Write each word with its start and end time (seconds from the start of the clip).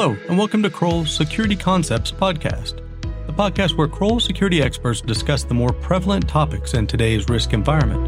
Hello, 0.00 0.16
and 0.28 0.38
welcome 0.38 0.62
to 0.62 0.70
Kroll's 0.70 1.10
Security 1.10 1.56
Concepts 1.56 2.12
podcast, 2.12 2.76
the 3.26 3.32
podcast 3.32 3.76
where 3.76 3.88
Kroll 3.88 4.20
security 4.20 4.62
experts 4.62 5.00
discuss 5.00 5.42
the 5.42 5.54
more 5.54 5.72
prevalent 5.72 6.28
topics 6.28 6.74
in 6.74 6.86
today's 6.86 7.28
risk 7.28 7.52
environment. 7.52 8.06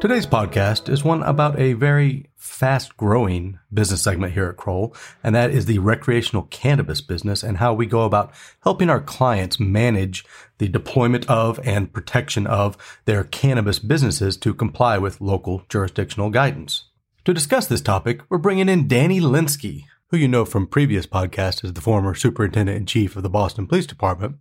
Today's 0.00 0.26
podcast 0.26 0.88
is 0.88 1.04
one 1.04 1.22
about 1.24 1.60
a 1.60 1.74
very 1.74 2.30
fast 2.62 2.96
growing 2.96 3.58
business 3.74 4.02
segment 4.02 4.34
here 4.34 4.46
at 4.46 4.56
Kroll, 4.56 4.94
and 5.24 5.34
that 5.34 5.50
is 5.50 5.66
the 5.66 5.80
recreational 5.80 6.44
cannabis 6.44 7.00
business 7.00 7.42
and 7.42 7.56
how 7.56 7.74
we 7.74 7.86
go 7.86 8.02
about 8.02 8.32
helping 8.62 8.88
our 8.88 9.00
clients 9.00 9.58
manage 9.58 10.24
the 10.58 10.68
deployment 10.68 11.28
of 11.28 11.58
and 11.64 11.92
protection 11.92 12.46
of 12.46 12.76
their 13.04 13.24
cannabis 13.24 13.80
businesses 13.80 14.36
to 14.36 14.54
comply 14.54 14.96
with 14.96 15.20
local 15.20 15.64
jurisdictional 15.68 16.30
guidance. 16.30 16.84
To 17.24 17.34
discuss 17.34 17.66
this 17.66 17.80
topic, 17.80 18.20
we're 18.28 18.38
bringing 18.38 18.68
in 18.68 18.86
Danny 18.86 19.20
Linskey, 19.20 19.86
who 20.10 20.16
you 20.16 20.28
know 20.28 20.44
from 20.44 20.68
previous 20.68 21.04
podcasts 21.04 21.64
as 21.64 21.72
the 21.72 21.80
former 21.80 22.14
superintendent 22.14 22.76
in 22.76 22.86
chief 22.86 23.16
of 23.16 23.24
the 23.24 23.28
Boston 23.28 23.66
Police 23.66 23.86
Department. 23.88 24.36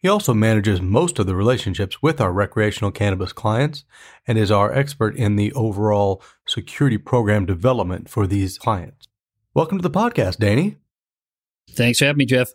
He 0.00 0.08
also 0.08 0.32
manages 0.32 0.80
most 0.80 1.18
of 1.18 1.26
the 1.26 1.34
relationships 1.34 2.00
with 2.00 2.22
our 2.22 2.32
recreational 2.32 2.90
cannabis 2.90 3.34
clients 3.34 3.84
and 4.26 4.38
is 4.38 4.50
our 4.50 4.72
expert 4.72 5.14
in 5.14 5.36
the 5.36 5.52
overall 5.52 6.22
security 6.50 6.98
program 6.98 7.46
development 7.46 8.08
for 8.08 8.26
these 8.26 8.58
clients. 8.58 9.06
Welcome 9.54 9.78
to 9.78 9.82
the 9.82 9.90
podcast, 9.90 10.38
Danny. 10.38 10.76
Thanks 11.70 11.98
for 11.98 12.06
having 12.06 12.18
me, 12.18 12.26
Jeff. 12.26 12.50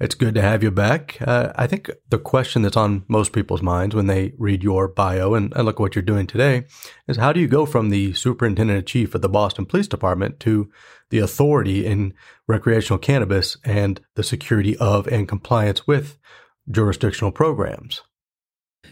It's 0.00 0.16
good 0.16 0.34
to 0.34 0.42
have 0.42 0.62
you 0.62 0.72
back. 0.72 1.18
Uh, 1.20 1.52
I 1.54 1.68
think 1.68 1.88
the 2.08 2.18
question 2.18 2.62
that's 2.62 2.76
on 2.76 3.04
most 3.06 3.32
people's 3.32 3.62
minds 3.62 3.94
when 3.94 4.08
they 4.08 4.32
read 4.38 4.64
your 4.64 4.88
bio 4.88 5.34
and, 5.34 5.52
and 5.54 5.64
look 5.64 5.76
at 5.76 5.80
what 5.80 5.94
you're 5.94 6.02
doing 6.02 6.26
today 6.26 6.64
is 7.06 7.16
how 7.16 7.32
do 7.32 7.38
you 7.38 7.46
go 7.46 7.64
from 7.64 7.90
the 7.90 8.12
superintendent 8.14 8.78
in 8.78 8.84
chief 8.86 9.14
of 9.14 9.20
the 9.20 9.28
Boston 9.28 9.66
Police 9.66 9.86
Department 9.86 10.40
to 10.40 10.68
the 11.10 11.20
authority 11.20 11.86
in 11.86 12.12
recreational 12.48 12.98
cannabis 12.98 13.56
and 13.64 14.00
the 14.16 14.24
security 14.24 14.76
of 14.78 15.06
and 15.06 15.28
compliance 15.28 15.86
with 15.86 16.18
jurisdictional 16.68 17.30
programs. 17.30 18.02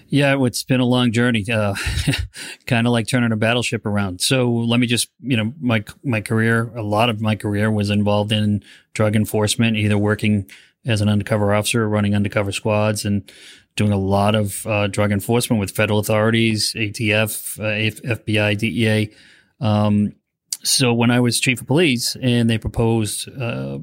Yeah, 0.09 0.37
it's 0.45 0.62
been 0.62 0.81
a 0.81 0.85
long 0.85 1.12
journey, 1.12 1.45
uh, 1.51 1.75
kind 2.67 2.87
of 2.87 2.93
like 2.93 3.07
turning 3.07 3.33
a 3.33 3.37
battleship 3.37 3.87
around. 3.87 4.21
So 4.21 4.51
let 4.51 4.79
me 4.79 4.87
just, 4.87 5.09
you 5.21 5.37
know, 5.37 5.55
my 5.61 5.85
my 6.05 6.21
career, 6.21 6.71
a 6.75 6.83
lot 6.83 7.09
of 7.09 7.21
my 7.21 7.35
career 7.35 7.71
was 7.71 7.91
involved 7.91 8.33
in 8.33 8.63
drug 8.93 9.17
enforcement, 9.17 9.77
either 9.77 9.97
working 9.97 10.51
as 10.85 11.01
an 11.01 11.09
undercover 11.09 11.55
officer, 11.55 11.89
running 11.89 12.15
undercover 12.15 12.53
squads, 12.53 13.05
and 13.05 13.31
doing 13.77 13.93
a 13.93 13.97
lot 13.97 14.35
of 14.35 14.67
uh, 14.67 14.87
drug 14.87 15.13
enforcement 15.13 15.61
with 15.61 15.70
federal 15.70 15.98
authorities, 15.98 16.75
ATF, 16.75 17.59
uh, 17.59 18.17
FBI, 18.17 18.59
DEA. 18.59 19.15
Um, 19.61 20.15
so 20.63 20.93
when 20.93 21.11
I 21.11 21.20
was 21.20 21.41
chief 21.41 21.61
of 21.61 21.67
police 21.67 22.17
and 22.20 22.48
they 22.48 22.59
proposed 22.59 23.29
uh, 23.29 23.79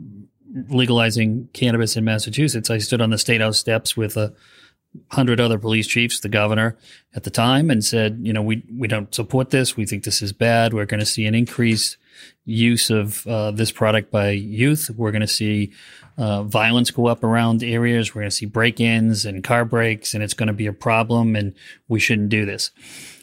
legalizing 0.70 1.50
cannabis 1.54 1.96
in 1.96 2.06
Massachusetts, 2.06 2.70
I 2.70 2.78
stood 2.78 3.02
on 3.02 3.10
the 3.10 3.18
state 3.18 3.42
house 3.42 3.58
steps 3.58 3.98
with 3.98 4.16
a 4.16 4.34
hundred 5.12 5.40
other 5.40 5.60
police 5.60 5.88
chiefs, 5.88 6.20
the 6.20 6.30
governor 6.30 6.78
at 7.16 7.24
the 7.24 7.30
time, 7.30 7.70
and 7.70 7.84
said, 7.84 8.20
you 8.22 8.34
know, 8.34 8.42
we 8.42 8.64
we 8.72 8.88
don't 8.88 9.14
support 9.14 9.50
this. 9.50 9.78
We 9.78 9.86
think 9.86 10.04
this 10.04 10.22
is 10.22 10.34
bad. 10.34 10.74
We're 10.74 10.86
going 10.86 11.00
to 11.00 11.06
see 11.06 11.26
an 11.26 11.36
increased 11.36 11.98
use 12.46 12.90
of 12.90 13.26
uh, 13.28 13.52
this 13.52 13.72
product 13.72 14.12
by 14.12 14.32
youth. 14.32 14.90
We're 14.90 15.12
going 15.12 15.22
to 15.22 15.28
see 15.28 15.72
uh, 16.18 16.44
violence 16.44 16.92
go 16.92 17.08
up 17.08 17.24
around 17.24 17.64
areas. 17.64 18.14
We're 18.14 18.22
going 18.22 18.32
to 18.32 18.36
see 18.36 18.46
break-ins 18.46 19.26
and 19.26 19.44
car 19.44 19.64
breaks, 19.64 20.14
and 20.14 20.24
it's 20.24 20.34
going 20.34 20.48
to 20.48 20.54
be 20.54 20.68
a 20.68 20.74
problem. 20.74 21.36
And 21.36 21.54
we 21.88 22.00
shouldn't 22.00 22.30
do 22.30 22.46
this. 22.46 22.72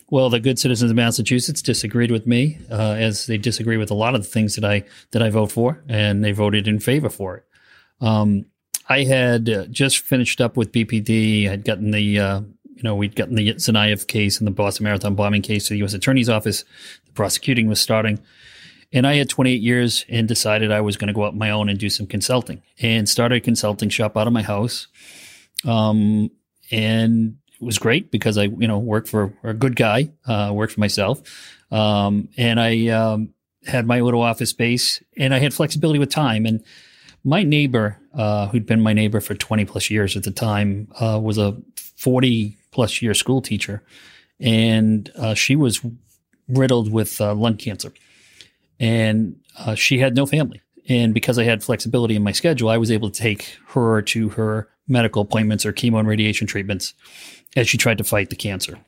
Well, 0.08 0.30
the 0.30 0.38
good 0.38 0.58
citizens 0.58 0.90
of 0.90 0.96
Massachusetts 0.96 1.62
disagreed 1.62 2.12
with 2.12 2.28
me, 2.28 2.58
uh, 2.70 2.92
as 2.92 3.26
they 3.26 3.38
disagree 3.38 3.76
with 3.76 3.90
a 3.90 3.94
lot 3.94 4.14
of 4.14 4.22
the 4.22 4.28
things 4.28 4.54
that 4.54 4.64
I 4.64 4.84
that 5.10 5.20
I 5.20 5.30
vote 5.30 5.50
for, 5.50 5.82
and 5.88 6.24
they 6.24 6.32
voted 6.32 6.68
in 6.68 6.78
favor 6.78 7.10
for 7.10 7.38
it. 7.38 7.44
Um, 8.00 8.46
I 8.88 9.04
had 9.04 9.48
uh, 9.48 9.66
just 9.66 9.98
finished 9.98 10.40
up 10.40 10.56
with 10.56 10.72
BPD. 10.72 11.50
I'd 11.50 11.64
gotten 11.64 11.90
the 11.90 12.18
uh, 12.18 12.40
you 12.74 12.82
know 12.82 12.94
we'd 12.94 13.16
gotten 13.16 13.34
the 13.34 13.54
Tsarnaev 13.54 14.06
case 14.06 14.38
and 14.38 14.46
the 14.46 14.52
Boston 14.52 14.84
Marathon 14.84 15.14
bombing 15.14 15.42
case 15.42 15.66
to 15.68 15.74
the 15.74 15.78
U.S. 15.78 15.94
Attorney's 15.94 16.28
Office. 16.28 16.64
The 17.06 17.12
prosecuting 17.12 17.68
was 17.68 17.80
starting, 17.80 18.20
and 18.92 19.06
I 19.06 19.14
had 19.16 19.28
28 19.28 19.60
years 19.60 20.04
and 20.08 20.28
decided 20.28 20.70
I 20.70 20.80
was 20.80 20.96
going 20.96 21.08
to 21.08 21.14
go 21.14 21.24
out 21.24 21.36
my 21.36 21.50
own 21.50 21.68
and 21.68 21.78
do 21.78 21.90
some 21.90 22.06
consulting, 22.06 22.62
and 22.80 23.08
started 23.08 23.36
a 23.36 23.40
consulting 23.40 23.88
shop 23.88 24.16
out 24.16 24.26
of 24.26 24.32
my 24.32 24.42
house. 24.42 24.86
Um, 25.64 26.30
and 26.70 27.38
it 27.60 27.64
was 27.64 27.78
great 27.78 28.10
because 28.10 28.38
I, 28.38 28.44
you 28.44 28.68
know, 28.68 28.78
worked 28.78 29.08
for 29.08 29.32
a 29.42 29.54
good 29.54 29.76
guy, 29.76 30.10
uh, 30.26 30.50
worked 30.52 30.74
for 30.74 30.80
myself. 30.80 31.22
Um, 31.70 32.28
and 32.36 32.60
I, 32.60 32.88
um, 32.88 33.34
had 33.66 33.86
my 33.86 34.00
little 34.00 34.22
office 34.22 34.50
space 34.50 35.02
and 35.16 35.34
I 35.34 35.38
had 35.38 35.52
flexibility 35.52 35.98
with 35.98 36.10
time. 36.10 36.46
And 36.46 36.62
my 37.26 37.42
neighbor, 37.42 37.98
uh, 38.14 38.46
who'd 38.46 38.66
been 38.66 38.80
my 38.80 38.92
neighbor 38.92 39.20
for 39.20 39.34
20 39.34 39.64
plus 39.64 39.90
years 39.90 40.16
at 40.16 40.22
the 40.22 40.30
time, 40.30 40.86
uh, 41.00 41.18
was 41.20 41.38
a 41.38 41.56
40 41.96 42.56
plus 42.70 43.02
year 43.02 43.14
school 43.14 43.42
teacher. 43.42 43.82
And, 44.38 45.10
uh, 45.16 45.34
she 45.34 45.56
was 45.56 45.80
riddled 46.48 46.92
with 46.92 47.20
uh, 47.20 47.34
lung 47.34 47.56
cancer 47.56 47.92
and, 48.78 49.36
uh, 49.58 49.74
she 49.74 49.98
had 49.98 50.14
no 50.14 50.24
family. 50.24 50.60
And 50.88 51.12
because 51.12 51.36
I 51.36 51.42
had 51.42 51.64
flexibility 51.64 52.14
in 52.14 52.22
my 52.22 52.30
schedule, 52.30 52.68
I 52.68 52.78
was 52.78 52.92
able 52.92 53.10
to 53.10 53.20
take 53.20 53.56
her 53.70 54.02
to 54.02 54.28
her 54.30 54.68
medical 54.86 55.22
appointments 55.22 55.66
or 55.66 55.72
chemo 55.72 55.98
and 55.98 56.06
radiation 56.06 56.46
treatments 56.46 56.94
as 57.56 57.68
she 57.68 57.76
tried 57.76 57.98
to 57.98 58.04
fight 58.04 58.30
the 58.30 58.36
cancer. 58.36 58.78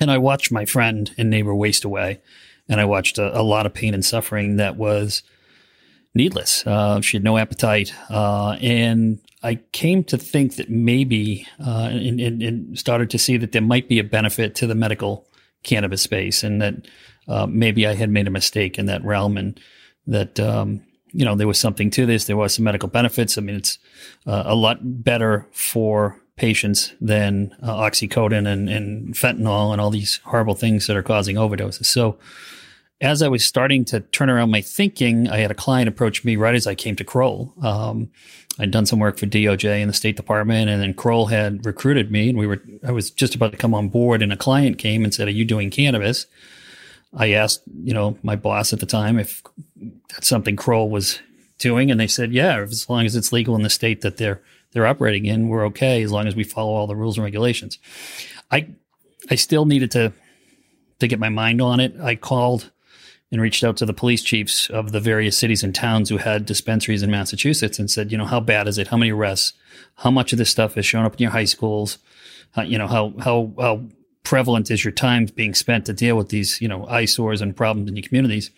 And 0.00 0.12
I 0.12 0.18
watched 0.18 0.52
my 0.52 0.64
friend 0.64 1.12
and 1.18 1.28
neighbor 1.28 1.54
waste 1.54 1.84
away. 1.84 2.20
And 2.68 2.80
I 2.80 2.84
watched 2.84 3.18
a, 3.18 3.36
a 3.36 3.42
lot 3.42 3.66
of 3.66 3.74
pain 3.74 3.94
and 3.94 4.04
suffering 4.04 4.56
that 4.56 4.76
was 4.76 5.24
needless. 6.14 6.66
Uh, 6.66 7.00
she 7.00 7.16
had 7.16 7.24
no 7.24 7.38
appetite. 7.38 7.92
Uh, 8.10 8.56
and 8.60 9.20
I 9.42 9.56
came 9.72 10.04
to 10.04 10.18
think 10.18 10.56
that 10.56 10.68
maybe, 10.68 11.46
uh, 11.64 11.88
and, 11.92 12.20
and, 12.20 12.78
started 12.78 13.10
to 13.10 13.18
see 13.18 13.36
that 13.36 13.52
there 13.52 13.62
might 13.62 13.88
be 13.88 13.98
a 13.98 14.04
benefit 14.04 14.54
to 14.56 14.66
the 14.66 14.74
medical 14.74 15.26
cannabis 15.62 16.02
space 16.02 16.42
and 16.42 16.60
that 16.60 16.74
uh, 17.28 17.46
maybe 17.46 17.86
I 17.86 17.94
had 17.94 18.10
made 18.10 18.26
a 18.26 18.30
mistake 18.30 18.78
in 18.78 18.86
that 18.86 19.04
realm 19.04 19.36
and 19.36 19.60
that, 20.06 20.40
um, 20.40 20.82
you 21.12 21.24
know, 21.24 21.34
there 21.34 21.46
was 21.46 21.58
something 21.58 21.90
to 21.90 22.06
this. 22.06 22.24
There 22.24 22.36
was 22.36 22.54
some 22.54 22.64
medical 22.64 22.88
benefits. 22.88 23.38
I 23.38 23.42
mean, 23.42 23.56
it's 23.56 23.78
uh, 24.26 24.44
a 24.46 24.54
lot 24.54 24.78
better 24.82 25.46
for 25.52 26.20
patients 26.36 26.92
than 27.00 27.54
uh, 27.62 27.74
oxycodone 27.74 28.46
and, 28.46 28.68
and 28.68 29.14
fentanyl 29.14 29.72
and 29.72 29.80
all 29.80 29.90
these 29.90 30.20
horrible 30.24 30.54
things 30.54 30.86
that 30.86 30.96
are 30.96 31.02
causing 31.02 31.36
overdoses. 31.36 31.86
So, 31.86 32.18
as 33.00 33.22
I 33.22 33.28
was 33.28 33.44
starting 33.44 33.84
to 33.86 34.00
turn 34.00 34.28
around 34.28 34.50
my 34.50 34.60
thinking, 34.60 35.28
I 35.28 35.38
had 35.38 35.50
a 35.50 35.54
client 35.54 35.88
approach 35.88 36.24
me 36.24 36.36
right 36.36 36.54
as 36.54 36.66
I 36.66 36.74
came 36.74 36.96
to 36.96 37.04
Kroll. 37.04 37.54
Um, 37.62 38.10
I'd 38.58 38.72
done 38.72 38.86
some 38.86 38.98
work 38.98 39.18
for 39.18 39.26
DOJ 39.26 39.80
in 39.80 39.86
the 39.86 39.94
State 39.94 40.16
Department, 40.16 40.68
and 40.68 40.82
then 40.82 40.94
Kroll 40.94 41.26
had 41.26 41.64
recruited 41.64 42.10
me, 42.10 42.28
and 42.28 42.36
we 42.38 42.46
were. 42.46 42.60
I 42.84 42.90
was 42.90 43.10
just 43.10 43.36
about 43.36 43.52
to 43.52 43.58
come 43.58 43.72
on 43.72 43.88
board, 43.88 44.20
and 44.20 44.32
a 44.32 44.36
client 44.36 44.78
came 44.78 45.04
and 45.04 45.14
said, 45.14 45.28
"Are 45.28 45.32
you 45.32 45.44
doing 45.44 45.70
cannabis?" 45.70 46.26
I 47.14 47.32
asked, 47.32 47.62
you 47.84 47.94
know, 47.94 48.18
my 48.22 48.36
boss 48.36 48.72
at 48.72 48.80
the 48.80 48.86
time 48.86 49.18
if 49.18 49.42
that's 50.10 50.28
something 50.28 50.56
Kroll 50.56 50.90
was 50.90 51.20
doing, 51.58 51.90
and 51.90 52.00
they 52.00 52.08
said, 52.08 52.32
"Yeah, 52.32 52.60
as 52.60 52.90
long 52.90 53.06
as 53.06 53.14
it's 53.14 53.32
legal 53.32 53.54
in 53.54 53.62
the 53.62 53.70
state 53.70 54.00
that 54.00 54.16
they're 54.16 54.42
they're 54.72 54.88
operating 54.88 55.26
in, 55.26 55.48
we're 55.48 55.64
okay 55.66 56.02
as 56.02 56.10
long 56.10 56.26
as 56.26 56.34
we 56.34 56.42
follow 56.42 56.72
all 56.72 56.88
the 56.88 56.96
rules 56.96 57.16
and 57.16 57.24
regulations." 57.24 57.78
I 58.50 58.66
I 59.30 59.36
still 59.36 59.66
needed 59.66 59.92
to 59.92 60.12
to 60.98 61.06
get 61.06 61.20
my 61.20 61.28
mind 61.28 61.62
on 61.62 61.78
it. 61.78 61.94
I 62.00 62.16
called 62.16 62.72
and 63.30 63.40
reached 63.40 63.62
out 63.62 63.76
to 63.76 63.86
the 63.86 63.92
police 63.92 64.22
chiefs 64.22 64.70
of 64.70 64.92
the 64.92 65.00
various 65.00 65.36
cities 65.36 65.62
and 65.62 65.74
towns 65.74 66.08
who 66.08 66.16
had 66.16 66.46
dispensaries 66.46 67.02
in 67.02 67.10
Massachusetts 67.10 67.78
and 67.78 67.90
said, 67.90 68.10
you 68.10 68.16
know, 68.16 68.24
how 68.24 68.40
bad 68.40 68.66
is 68.66 68.78
it? 68.78 68.88
How 68.88 68.96
many 68.96 69.12
arrests? 69.12 69.52
How 69.96 70.10
much 70.10 70.32
of 70.32 70.38
this 70.38 70.50
stuff 70.50 70.74
has 70.74 70.86
shown 70.86 71.04
up 71.04 71.14
in 71.14 71.22
your 71.22 71.30
high 71.30 71.44
schools? 71.44 71.98
You 72.64 72.78
know, 72.78 72.88
how 72.88 73.12
how 73.20 73.52
how 73.58 73.82
prevalent 74.24 74.70
is 74.70 74.84
your 74.84 74.92
time 74.92 75.26
being 75.26 75.54
spent 75.54 75.86
to 75.86 75.92
deal 75.92 76.16
with 76.16 76.30
these, 76.30 76.60
you 76.60 76.68
know, 76.68 76.86
eyesores 76.86 77.40
and 77.40 77.56
problems 77.56 77.88
in 77.88 77.96
your 77.96 78.02
communities? 78.02 78.50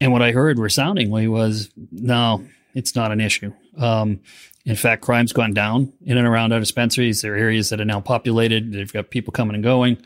And 0.00 0.10
what 0.10 0.22
I 0.22 0.32
heard 0.32 0.58
resoundingly 0.58 1.28
was, 1.28 1.70
no, 1.92 2.44
it's 2.74 2.96
not 2.96 3.12
an 3.12 3.20
issue. 3.20 3.52
Um, 3.78 4.20
in 4.64 4.76
fact, 4.76 5.02
crime's 5.02 5.32
gone 5.32 5.54
down 5.54 5.92
in 6.04 6.18
and 6.18 6.26
around 6.26 6.52
our 6.52 6.60
dispensaries. 6.60 7.22
There 7.22 7.34
are 7.34 7.38
areas 7.38 7.70
that 7.70 7.80
are 7.80 7.84
now 7.84 8.00
populated. 8.00 8.72
They've 8.72 8.92
got 8.92 9.10
people 9.10 9.32
coming 9.32 9.54
and 9.54 9.62
going. 9.62 10.04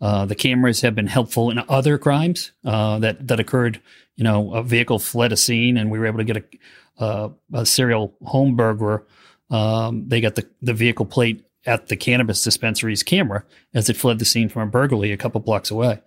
Uh, 0.00 0.26
the 0.26 0.34
cameras 0.34 0.82
have 0.82 0.94
been 0.94 1.06
helpful 1.06 1.50
in 1.50 1.58
other 1.68 1.96
crimes 1.98 2.52
uh, 2.64 2.98
that 2.98 3.26
that 3.28 3.40
occurred. 3.40 3.80
You 4.16 4.24
know, 4.24 4.54
a 4.54 4.62
vehicle 4.62 4.98
fled 4.98 5.32
a 5.32 5.36
scene, 5.36 5.76
and 5.76 5.90
we 5.90 5.98
were 5.98 6.06
able 6.06 6.18
to 6.18 6.24
get 6.24 6.36
a, 6.36 7.02
uh, 7.02 7.28
a 7.52 7.66
serial 7.66 8.14
home 8.24 8.56
burglar. 8.56 9.06
Um, 9.50 10.08
they 10.08 10.20
got 10.20 10.34
the 10.34 10.46
the 10.62 10.74
vehicle 10.74 11.06
plate 11.06 11.44
at 11.64 11.88
the 11.88 11.96
cannabis 11.96 12.44
dispensary's 12.44 13.02
camera 13.02 13.44
as 13.74 13.88
it 13.88 13.96
fled 13.96 14.18
the 14.18 14.24
scene 14.24 14.48
from 14.48 14.62
a 14.62 14.70
burglary 14.70 15.12
a 15.12 15.16
couple 15.16 15.40
blocks 15.40 15.70
away. 15.70 16.00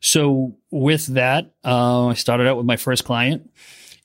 So 0.00 0.56
with 0.70 1.06
that, 1.08 1.52
uh, 1.64 2.08
I 2.08 2.14
started 2.14 2.46
out 2.46 2.56
with 2.56 2.66
my 2.66 2.76
first 2.76 3.04
client, 3.04 3.50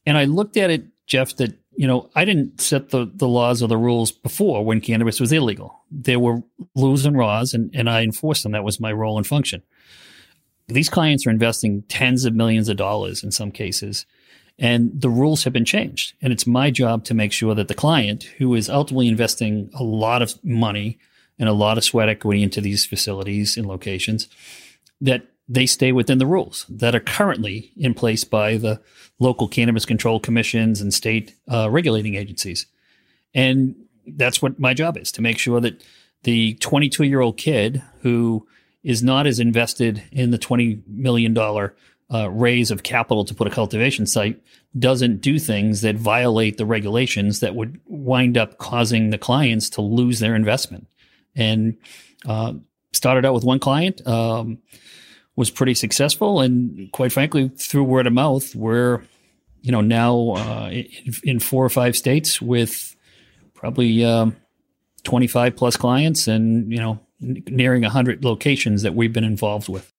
and 0.05 0.17
I 0.17 0.25
looked 0.25 0.57
at 0.57 0.69
it, 0.69 0.85
Jeff, 1.07 1.35
that 1.37 1.53
you 1.77 1.87
know, 1.87 2.09
I 2.15 2.25
didn't 2.25 2.61
set 2.61 2.89
the, 2.89 3.11
the 3.13 3.27
laws 3.27 3.61
or 3.61 3.67
the 3.67 3.77
rules 3.77 4.11
before 4.11 4.63
when 4.63 4.81
cannabis 4.81 5.19
was 5.19 5.31
illegal. 5.31 5.83
There 5.91 6.19
were 6.19 6.41
rules 6.75 7.05
and 7.05 7.17
laws, 7.17 7.53
and, 7.53 7.73
and 7.75 7.89
I 7.89 8.01
enforced 8.01 8.43
them. 8.43 8.53
That 8.53 8.63
was 8.63 8.79
my 8.79 8.91
role 8.91 9.17
and 9.17 9.27
function. 9.27 9.61
These 10.67 10.89
clients 10.89 11.27
are 11.27 11.31
investing 11.31 11.83
tens 11.83 12.25
of 12.25 12.33
millions 12.33 12.69
of 12.69 12.77
dollars 12.77 13.23
in 13.23 13.31
some 13.31 13.51
cases, 13.51 14.05
and 14.57 14.89
the 14.99 15.09
rules 15.09 15.43
have 15.43 15.53
been 15.53 15.65
changed. 15.65 16.13
And 16.21 16.31
it's 16.31 16.47
my 16.47 16.71
job 16.71 17.03
to 17.05 17.13
make 17.13 17.31
sure 17.31 17.53
that 17.55 17.67
the 17.67 17.73
client, 17.73 18.23
who 18.37 18.55
is 18.55 18.69
ultimately 18.69 19.07
investing 19.07 19.69
a 19.73 19.83
lot 19.83 20.21
of 20.21 20.43
money 20.43 20.97
and 21.37 21.49
a 21.49 21.53
lot 21.53 21.77
of 21.77 21.83
sweat 21.83 22.09
equity 22.09 22.41
into 22.41 22.61
these 22.61 22.85
facilities 22.85 23.57
and 23.57 23.67
locations, 23.67 24.29
that 25.01 25.27
they 25.47 25.65
stay 25.65 25.91
within 25.91 26.17
the 26.17 26.25
rules 26.25 26.65
that 26.69 26.95
are 26.95 26.99
currently 26.99 27.71
in 27.77 27.93
place 27.93 28.23
by 28.23 28.57
the 28.57 28.81
local 29.19 29.47
cannabis 29.47 29.85
control 29.85 30.19
commissions 30.19 30.81
and 30.81 30.93
state 30.93 31.35
uh, 31.51 31.69
regulating 31.69 32.15
agencies. 32.15 32.65
And 33.33 33.75
that's 34.07 34.41
what 34.41 34.59
my 34.59 34.73
job 34.73 34.97
is 34.97 35.11
to 35.13 35.21
make 35.21 35.37
sure 35.37 35.61
that 35.61 35.83
the 36.23 36.55
22 36.55 37.03
year 37.03 37.21
old 37.21 37.37
kid 37.37 37.83
who 37.99 38.47
is 38.83 39.03
not 39.03 39.27
as 39.27 39.39
invested 39.39 40.03
in 40.11 40.31
the 40.31 40.37
$20 40.37 40.81
million 40.87 41.37
uh, 41.37 42.29
raise 42.29 42.71
of 42.71 42.83
capital 42.83 43.25
to 43.25 43.33
put 43.33 43.47
a 43.47 43.51
cultivation 43.51 44.05
site 44.05 44.39
doesn't 44.77 45.21
do 45.21 45.39
things 45.39 45.81
that 45.81 45.95
violate 45.95 46.57
the 46.57 46.65
regulations 46.65 47.39
that 47.39 47.55
would 47.55 47.79
wind 47.85 48.37
up 48.37 48.57
causing 48.57 49.09
the 49.09 49.17
clients 49.17 49.69
to 49.69 49.81
lose 49.81 50.19
their 50.19 50.35
investment. 50.35 50.87
And 51.35 51.77
uh, 52.27 52.53
started 52.93 53.25
out 53.25 53.33
with 53.33 53.43
one 53.43 53.59
client. 53.59 54.05
Um, 54.07 54.59
was 55.35 55.51
pretty 55.51 55.73
successful. 55.73 56.41
And 56.41 56.91
quite 56.91 57.11
frankly, 57.11 57.49
through 57.49 57.83
word 57.83 58.07
of 58.07 58.13
mouth, 58.13 58.55
we're, 58.55 59.01
you 59.61 59.71
know, 59.71 59.81
now 59.81 60.31
uh, 60.31 60.71
in, 61.23 61.39
four 61.39 61.65
or 61.65 61.69
five 61.69 61.95
states 61.95 62.41
with 62.41 62.95
probably 63.53 64.03
um, 64.05 64.35
25 65.03 65.55
plus 65.55 65.75
clients 65.75 66.27
and, 66.27 66.71
you 66.71 66.79
know, 66.79 66.99
nearing 67.19 67.81
100 67.81 68.23
locations 68.23 68.81
that 68.83 68.95
we've 68.95 69.13
been 69.13 69.23
involved 69.23 69.69
with. 69.69 69.91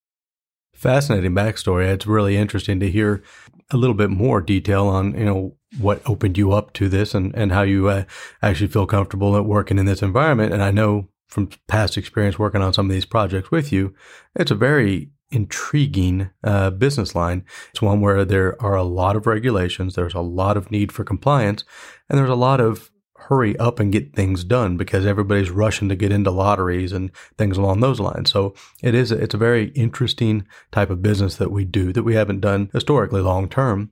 Fascinating 0.75 1.33
backstory. 1.33 1.87
It's 1.87 2.07
really 2.07 2.37
interesting 2.37 2.81
to 2.81 2.91
hear 2.91 3.23
a 3.71 3.77
little 3.77 3.95
bit 3.95 4.11
more 4.11 4.41
detail 4.41 4.87
on, 4.87 5.19
you 5.19 5.25
know, 5.25 5.57
what 5.79 6.01
opened 6.07 6.39
you 6.39 6.53
up 6.53 6.73
to 6.75 6.89
this 6.89 7.15
and, 7.15 7.35
and 7.35 7.53
how 7.53 7.63
you 7.63 7.89
uh, 7.89 8.05
actually 8.43 8.69
feel 8.69 8.87
comfortable 8.87 9.37
at 9.37 9.45
working 9.45 9.79
in 9.79 9.87
this 9.87 10.03
environment. 10.03 10.53
And 10.53 10.63
I 10.63 10.71
know 10.71 11.09
from 11.29 11.51
past 11.67 11.97
experience 11.97 12.39
working 12.39 12.63
on 12.63 12.73
some 12.73 12.87
of 12.87 12.93
these 12.93 13.05
projects 13.05 13.51
with 13.51 13.73
you, 13.73 13.95
it's 14.35 14.51
a 14.51 14.55
very 14.55 15.11
intriguing 15.31 16.31
uh, 16.45 16.71
business 16.71 17.15
line. 17.15 17.45
It's 17.71 17.83
one 17.83 18.01
where 18.01 18.25
there 18.25 18.61
are 18.63 18.77
a 18.77 18.83
lot 18.83 19.17
of 19.17 19.27
regulations, 19.27 19.95
there's 19.95 20.15
a 20.15 20.21
lot 20.21 20.57
of 20.57 20.71
need 20.71 20.93
for 20.93 21.05
compliance, 21.05 21.65
and 22.09 22.19
there's 22.19 22.31
a 22.31 22.35
lot 22.35 22.61
of 22.61 22.91
hurry 23.29 23.57
up 23.59 23.81
and 23.81 23.93
get 23.93 24.15
things 24.15 24.45
done 24.45 24.77
because 24.77 25.05
everybody's 25.05 25.51
rushing 25.51 25.89
to 25.89 25.97
get 25.97 26.13
into 26.13 26.31
lotteries 26.31 26.93
and 26.93 27.11
things 27.37 27.57
along 27.57 27.81
those 27.81 27.99
lines. 27.99 28.31
So 28.31 28.55
it 28.83 28.95
is 28.95 29.11
it's 29.11 29.35
a 29.35 29.39
very 29.39 29.69
interesting 29.71 30.47
type 30.71 30.91
of 30.91 31.03
business 31.03 31.37
that 31.37 31.51
we 31.51 31.65
do 31.65 31.93
that 31.93 32.05
we 32.05 32.15
haven't 32.15 32.41
done 32.41 32.71
historically 32.73 33.21
long 33.21 33.49
term. 33.49 33.91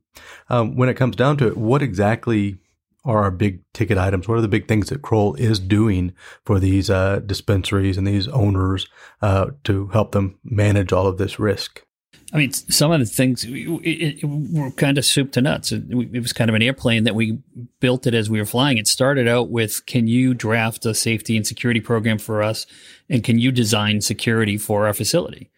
Um, 0.49 0.77
when 0.77 0.89
it 0.89 0.95
comes 0.95 1.17
down 1.17 1.37
to 1.39 1.49
it, 1.49 1.57
what 1.57 1.83
exactly 1.83 2.59
are 3.05 3.23
our 3.23 3.31
big 3.31 3.61
ticket 3.73 3.99
items? 3.99 4.27
What 4.27 4.39
are 4.39 4.43
the 4.43 4.49
big 4.49 4.67
things 4.67 4.89
that 4.89 5.03
Kroll 5.03 5.35
is 5.35 5.59
doing 5.59 6.13
for 6.45 6.59
these 6.59 6.91
uh, 6.91 7.21
dispensaries 7.21 7.97
and 7.97 8.07
these 8.07 8.29
owners 8.29 8.89
uh, 9.21 9.51
to 9.65 9.89
help 9.89 10.13
them 10.13 10.39
manage 10.43 10.93
all 10.93 11.07
of 11.07 11.19
this 11.19 11.39
risk? 11.39 11.85
I 12.33 12.39
mean, 12.39 12.53
some 12.53 12.91
of 12.91 12.99
the 12.99 13.07
things 13.07 13.45
it, 13.45 13.51
it, 13.53 14.25
were 14.25 14.73
kind 14.73 14.99
of 14.99 15.05
soup 15.05 15.31
to 15.33 15.41
nuts. 15.41 15.71
It, 15.71 15.85
it, 15.89 16.21
was 16.21 16.33
kind 16.33 16.49
of 16.49 16.57
an 16.57 16.63
airplane 16.63 17.05
that 17.05 17.15
we 17.15 17.39
built 17.79 18.09
it 18.09 18.15
as 18.15 18.29
we 18.29 18.41
were 18.41 18.47
flying. 18.47 18.77
It 18.77 18.89
started 18.89 19.29
out 19.29 19.51
with, 19.51 19.87
can 19.87 20.09
you 20.09 20.35
draft 20.35 20.85
a 20.85 20.95
safety 20.95 21.37
and 21.37 21.47
security 21.47 21.81
program 21.81 22.19
for 22.19 22.43
us? 22.43 22.67
And 23.09 23.23
can 23.23 23.39
you 23.39 23.53
design 23.53 24.01
security 24.01 24.59
for 24.59 24.87
our 24.87 24.95
facility? 24.95 25.51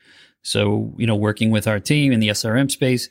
So, 0.43 0.93
you 0.99 1.07
know, 1.07 1.17
working 1.17 1.51
with 1.51 1.67
our 1.67 1.81
team 1.81 2.13
in 2.13 2.21
the 2.21 2.29
SRM 2.29 2.71
space, 2.71 3.09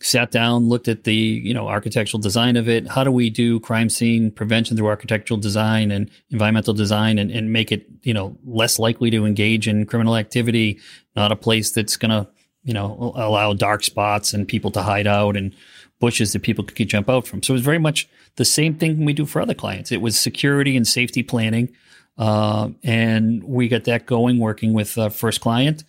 sat 0.00 0.30
down, 0.30 0.68
looked 0.68 0.88
at 0.88 1.04
the 1.04 1.14
you 1.14 1.52
know 1.52 1.68
architectural 1.68 2.20
design 2.20 2.56
of 2.56 2.68
it. 2.68 2.86
How 2.88 3.04
do 3.04 3.10
we 3.10 3.30
do 3.30 3.60
crime 3.60 3.88
scene 3.88 4.30
prevention 4.30 4.76
through 4.76 4.86
architectural 4.86 5.38
design 5.38 5.90
and 5.90 6.10
environmental 6.30 6.74
design, 6.74 7.18
and, 7.18 7.30
and 7.30 7.52
make 7.52 7.72
it 7.72 7.86
you 8.02 8.14
know 8.14 8.36
less 8.44 8.78
likely 8.78 9.10
to 9.10 9.26
engage 9.26 9.66
in 9.66 9.86
criminal 9.86 10.16
activity? 10.16 10.78
Not 11.16 11.32
a 11.32 11.36
place 11.36 11.70
that's 11.70 11.96
going 11.96 12.10
to 12.10 12.28
you 12.64 12.74
know 12.74 13.12
allow 13.16 13.54
dark 13.54 13.82
spots 13.82 14.32
and 14.32 14.46
people 14.46 14.70
to 14.72 14.82
hide 14.82 15.06
out 15.06 15.36
and 15.36 15.54
bushes 15.98 16.32
that 16.32 16.42
people 16.42 16.64
could 16.64 16.88
jump 16.88 17.08
out 17.08 17.26
from. 17.26 17.42
So 17.42 17.52
it 17.52 17.56
was 17.56 17.62
very 17.62 17.78
much 17.78 18.08
the 18.36 18.44
same 18.44 18.74
thing 18.74 19.04
we 19.04 19.12
do 19.12 19.26
for 19.26 19.42
other 19.42 19.54
clients. 19.54 19.90
It 19.90 20.00
was 20.00 20.18
security 20.18 20.76
and 20.76 20.86
safety 20.86 21.24
planning, 21.24 21.74
uh, 22.16 22.70
and 22.84 23.42
we 23.42 23.66
got 23.66 23.84
that 23.84 24.06
going 24.06 24.38
working 24.38 24.72
with 24.72 24.96
uh, 24.96 25.08
first 25.08 25.40
client. 25.40 25.82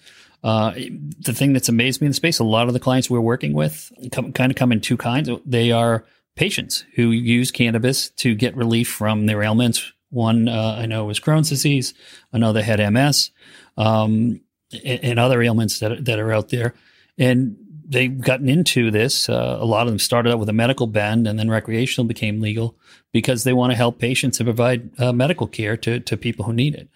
Uh, 0.44 0.72
the 1.20 1.34
thing 1.34 1.54
that's 1.54 1.70
amazed 1.70 2.02
me 2.02 2.06
in 2.06 2.12
the 2.12 2.16
space, 2.16 2.40
a 2.40 2.44
lot 2.44 2.68
of 2.68 2.74
the 2.74 2.80
clients 2.80 3.10
we're 3.10 3.20
working 3.20 3.54
with 3.54 3.92
come, 4.12 4.32
kind 4.32 4.52
of 4.52 4.56
come 4.56 4.72
in 4.72 4.80
two 4.80 4.98
kinds. 4.98 5.30
They 5.46 5.72
are 5.72 6.06
patients 6.36 6.86
who 6.96 7.12
use 7.12 7.52
cannabis 7.52 8.10
to 8.12 8.36
get 8.36 8.56
relief 8.56 8.90
from 8.90 9.26
their 9.26 9.44
ailments. 9.44 9.92
One 10.10 10.48
uh, 10.48 10.78
I 10.80 10.86
know 10.86 11.06
was 11.06 11.20
Crohn's 11.20 11.50
disease, 11.50 11.94
another 12.32 12.64
had 12.64 12.80
MS, 12.92 13.32
um, 13.78 14.42
and, 14.72 15.04
and, 15.04 15.20
other 15.20 15.42
ailments 15.42 15.80
that, 15.80 16.06
that 16.06 16.20
are 16.20 16.32
out 16.32 16.50
there. 16.50 16.74
And 17.18 17.58
they've 17.90 18.20
gotten 18.20 18.48
into 18.48 18.92
this. 18.92 19.28
Uh, 19.28 19.58
a 19.60 19.66
lot 19.66 19.88
of 19.88 19.92
them 19.92 20.00
started 20.00 20.32
out 20.32 20.40
with 20.40 20.48
a 20.48 20.54
medical 20.54 20.88
bend 20.88 21.28
and 21.28 21.38
then 21.38 21.50
recreational 21.50 22.08
became 22.08 22.40
legal 22.40 22.76
because 23.12 23.44
they 23.44 23.54
want 23.54 23.72
to 23.72 23.78
help 23.78 24.00
patients 24.00 24.40
and 24.40 24.48
provide 24.48 24.90
uh, 25.00 25.12
medical 25.12 25.48
care 25.48 25.76
to, 25.76 26.00
to 26.00 26.16
people 26.16 26.46
who 26.46 26.54
need 26.54 26.76
it. 26.76 26.88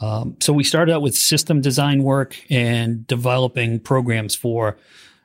Um, 0.00 0.36
so 0.40 0.52
we 0.52 0.64
started 0.64 0.92
out 0.92 1.02
with 1.02 1.14
system 1.14 1.60
design 1.60 2.02
work 2.02 2.36
and 2.48 3.06
developing 3.06 3.78
programs 3.80 4.34
for, 4.34 4.76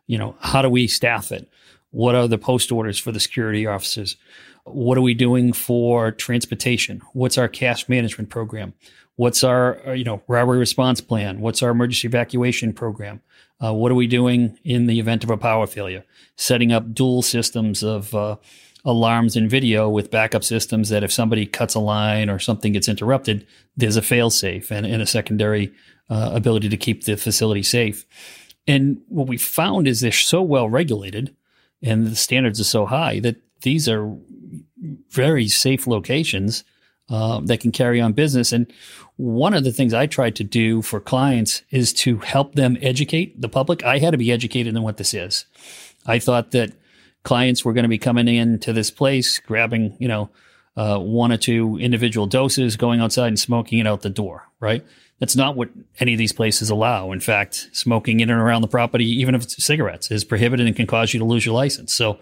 you 0.07 0.18
know, 0.18 0.36
how 0.39 0.62
do 0.62 0.69
we 0.69 0.88
staff 0.88 1.31
it? 1.31 1.50
What 1.92 2.16
are 2.16 2.27
the 2.27 2.38
post 2.38 2.72
orders 2.72 3.00
for 3.00 3.12
the 3.12 3.19
security 3.19 3.66
officers? 3.66 4.18
What 4.66 4.98
are 4.98 5.01
we 5.01 5.13
doing 5.13 5.54
for 5.54 6.12
transportation? 6.12 7.01
What's 7.13 7.38
our 7.38 7.48
cash 7.48 7.88
management 7.88 8.30
program? 8.30 8.74
What's 9.16 9.44
our, 9.44 9.88
uh, 9.88 9.94
you 9.94 10.04
know, 10.04 10.22
robbery 10.27 10.57
response 10.57 11.00
plan? 11.00 11.39
What's 11.39 11.63
our 11.63 11.69
emergency 11.69 12.07
evacuation 12.07 12.74
program? 12.74 13.22
Uh, 13.63 13.74
what 13.74 13.92
are 13.92 13.95
we 13.95 14.07
doing 14.07 14.60
in 14.66 14.88
the 14.88 15.00
event 15.00 15.24
of 15.24 15.30
a 15.30 15.38
power 15.38 15.68
failure? 15.68 16.04
Setting 16.36 16.74
up 16.74 16.94
dual 16.94 17.22
systems 17.22 17.81
of 17.81 18.13
uh, 18.13 18.36
alarms 18.86 19.36
and 19.36 19.50
video 19.50 19.89
with 19.89 20.12
backup 20.12 20.44
systems 20.44 20.89
that 20.89 21.04
if 21.04 21.12
somebody 21.12 21.46
cuts 21.46 21.74
a 21.74 21.80
line 21.80 22.30
or 22.30 22.38
something 22.38 22.74
gets 22.74 22.88
interrupted, 22.88 23.46
there's 23.75 23.98
a 23.98 24.01
fail 24.01 24.30
safe 24.30 24.72
and, 24.72 24.86
and, 24.86 25.01
a 25.01 25.08
secondary 25.08 25.74
uh, 26.10 26.32
ability 26.34 26.70
to 26.70 26.77
keep 26.77 27.04
the 27.04 27.18
facility 27.18 27.63
safe. 27.63 28.06
And 28.68 29.01
what 29.08 29.27
we 29.27 29.38
found 29.38 29.88
is 29.88 30.01
they're 30.01 30.12
so 30.12 30.42
well 30.42 30.70
regulated 30.70 31.36
and 31.82 32.08
the 32.08 32.15
standards 32.15 32.60
are 32.60 32.65
so 32.65 32.86
high 32.86 33.20
that 33.22 33.38
these 33.62 33.89
are 33.89 34.15
very 35.10 35.48
safe 35.48 35.88
locations 35.88 36.63
uh, 37.10 37.39
that 37.42 37.60
can 37.60 37.72
carry 37.72 38.01
on 38.01 38.13
business. 38.13 38.51
And 38.51 38.72
one 39.18 39.54
of 39.54 39.63
the 39.63 39.72
things 39.72 39.94
I 39.94 40.08
tried 40.08 40.36
to 40.38 40.44
do 40.44 40.82
for 40.82 41.00
clients 41.00 41.63
is 41.72 41.94
to 41.94 42.18
help 42.18 42.56
them 42.56 42.77
educate 42.82 43.39
the 43.39 43.50
public. 43.50 43.84
I 43.84 44.00
had 44.00 44.12
to 44.12 44.18
be 44.18 44.32
educated 44.32 44.75
in 44.75 44.82
what 44.84 44.98
this 44.98 45.13
is. 45.13 45.46
I 46.06 46.20
thought 46.20 46.51
that 46.51 46.74
clients 47.25 47.65
were 47.65 47.74
going 47.74 47.84
to 47.84 47.89
be 47.89 47.98
coming 47.98 48.27
in 48.27 48.60
to 48.60 48.72
this 48.72 48.89
place, 48.89 49.39
grabbing, 49.39 49.98
you 50.00 50.08
know, 50.08 50.29
uh, 50.77 50.98
one 51.00 51.32
or 51.32 51.38
two 51.38 51.77
individual 51.77 52.27
doses, 52.27 52.77
going 52.77 53.01
outside 53.01 53.27
and 53.27 53.39
smoking 53.39 53.79
it 53.79 53.88
out 53.88 54.01
the 54.01 54.10
door, 54.10 54.48
right? 54.60 54.86
That's 55.20 55.36
not 55.36 55.55
what 55.55 55.70
any 56.00 56.13
of 56.13 56.17
these 56.17 56.34
places 56.34 56.70
allow. 56.70 57.12
In 57.12 57.20
fact, 57.20 57.70
smoking 57.72 58.20
in 58.20 58.29
and 58.29 58.39
around 58.39 58.62
the 58.62 58.67
property, 58.67 59.05
even 59.05 59.34
if 59.34 59.44
it's 59.44 59.63
cigarettes, 59.63 60.12
is 60.12 60.24
prohibited 60.24 60.67
and 60.67 60.75
can 60.75 60.88
cause 60.88 61.13
you 61.13 61.20
to 61.20 61.25
lose 61.25 61.46
your 61.46 61.55
license. 61.55 61.94
So 61.94 62.20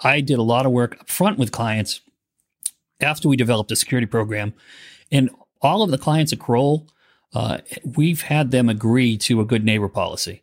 I 0.00 0.20
did 0.20 0.38
a 0.38 0.42
lot 0.42 0.66
of 0.66 0.72
work 0.72 1.00
up 1.00 1.08
front 1.08 1.38
with 1.38 1.52
clients 1.52 2.00
after 3.00 3.28
we 3.28 3.36
developed 3.36 3.70
a 3.70 3.76
security 3.76 4.06
program. 4.06 4.52
And 5.10 5.30
all 5.62 5.82
of 5.82 5.90
the 5.90 5.98
clients 5.98 6.32
at 6.32 6.40
Kroll, 6.40 6.88
uh, 7.32 7.58
we've 7.84 8.22
had 8.22 8.50
them 8.50 8.68
agree 8.68 9.16
to 9.18 9.40
a 9.40 9.44
good 9.44 9.64
neighbor 9.64 9.88
policy 9.88 10.42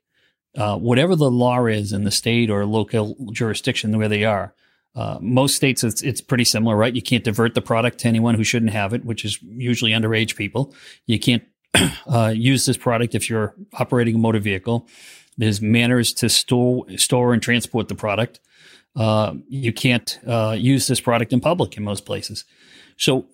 uh, 0.55 0.77
whatever 0.77 1.15
the 1.15 1.31
law 1.31 1.65
is 1.65 1.93
in 1.93 2.03
the 2.03 2.12
state 2.12 2.50
or 2.50 2.65
local 2.65 3.15
jurisdiction 3.31 3.98
where 3.98 4.10
they 4.10 4.24
are. 4.24 4.53
Uh, 4.95 5.17
most 5.22 5.55
states, 5.55 5.83
it's, 5.83 6.03
it's 6.03 6.22
pretty 6.22 6.43
similar, 6.43 6.75
right? 6.75 6.95
You 6.95 7.01
can't 7.01 7.24
divert 7.24 7.55
the 7.55 7.62
product 7.62 8.00
to 8.00 8.07
anyone 8.07 8.36
who 8.36 8.43
shouldn't 8.43 8.72
have 8.72 8.93
it, 8.93 9.03
which 9.05 9.25
is 9.25 9.41
usually 9.41 9.91
underage 9.91 10.36
people. 10.36 10.74
You 11.07 11.19
can't 11.19 11.43
uh, 12.07 12.33
use 12.36 12.65
this 12.65 12.77
product 12.77 13.15
if 13.15 13.29
you're 13.29 13.55
operating 13.74 14.15
a 14.15 14.19
motor 14.19 14.39
vehicle. 14.39 14.88
There's 15.38 15.62
manners 15.62 16.13
to 16.13 16.29
store, 16.29 16.86
store 16.98 17.33
and 17.33 17.41
transport 17.41 17.88
the 17.88 17.95
product. 17.95 18.39
Uh, 18.95 19.33
you 19.48 19.74
can't 19.74 20.19
uh, 20.27 20.55
use 20.57 20.86
this 20.86 21.01
product 21.01 21.33
in 21.33 21.39
public 21.39 21.75
in 21.75 21.83
most 21.83 22.05
places. 22.05 22.45
So 22.95 23.25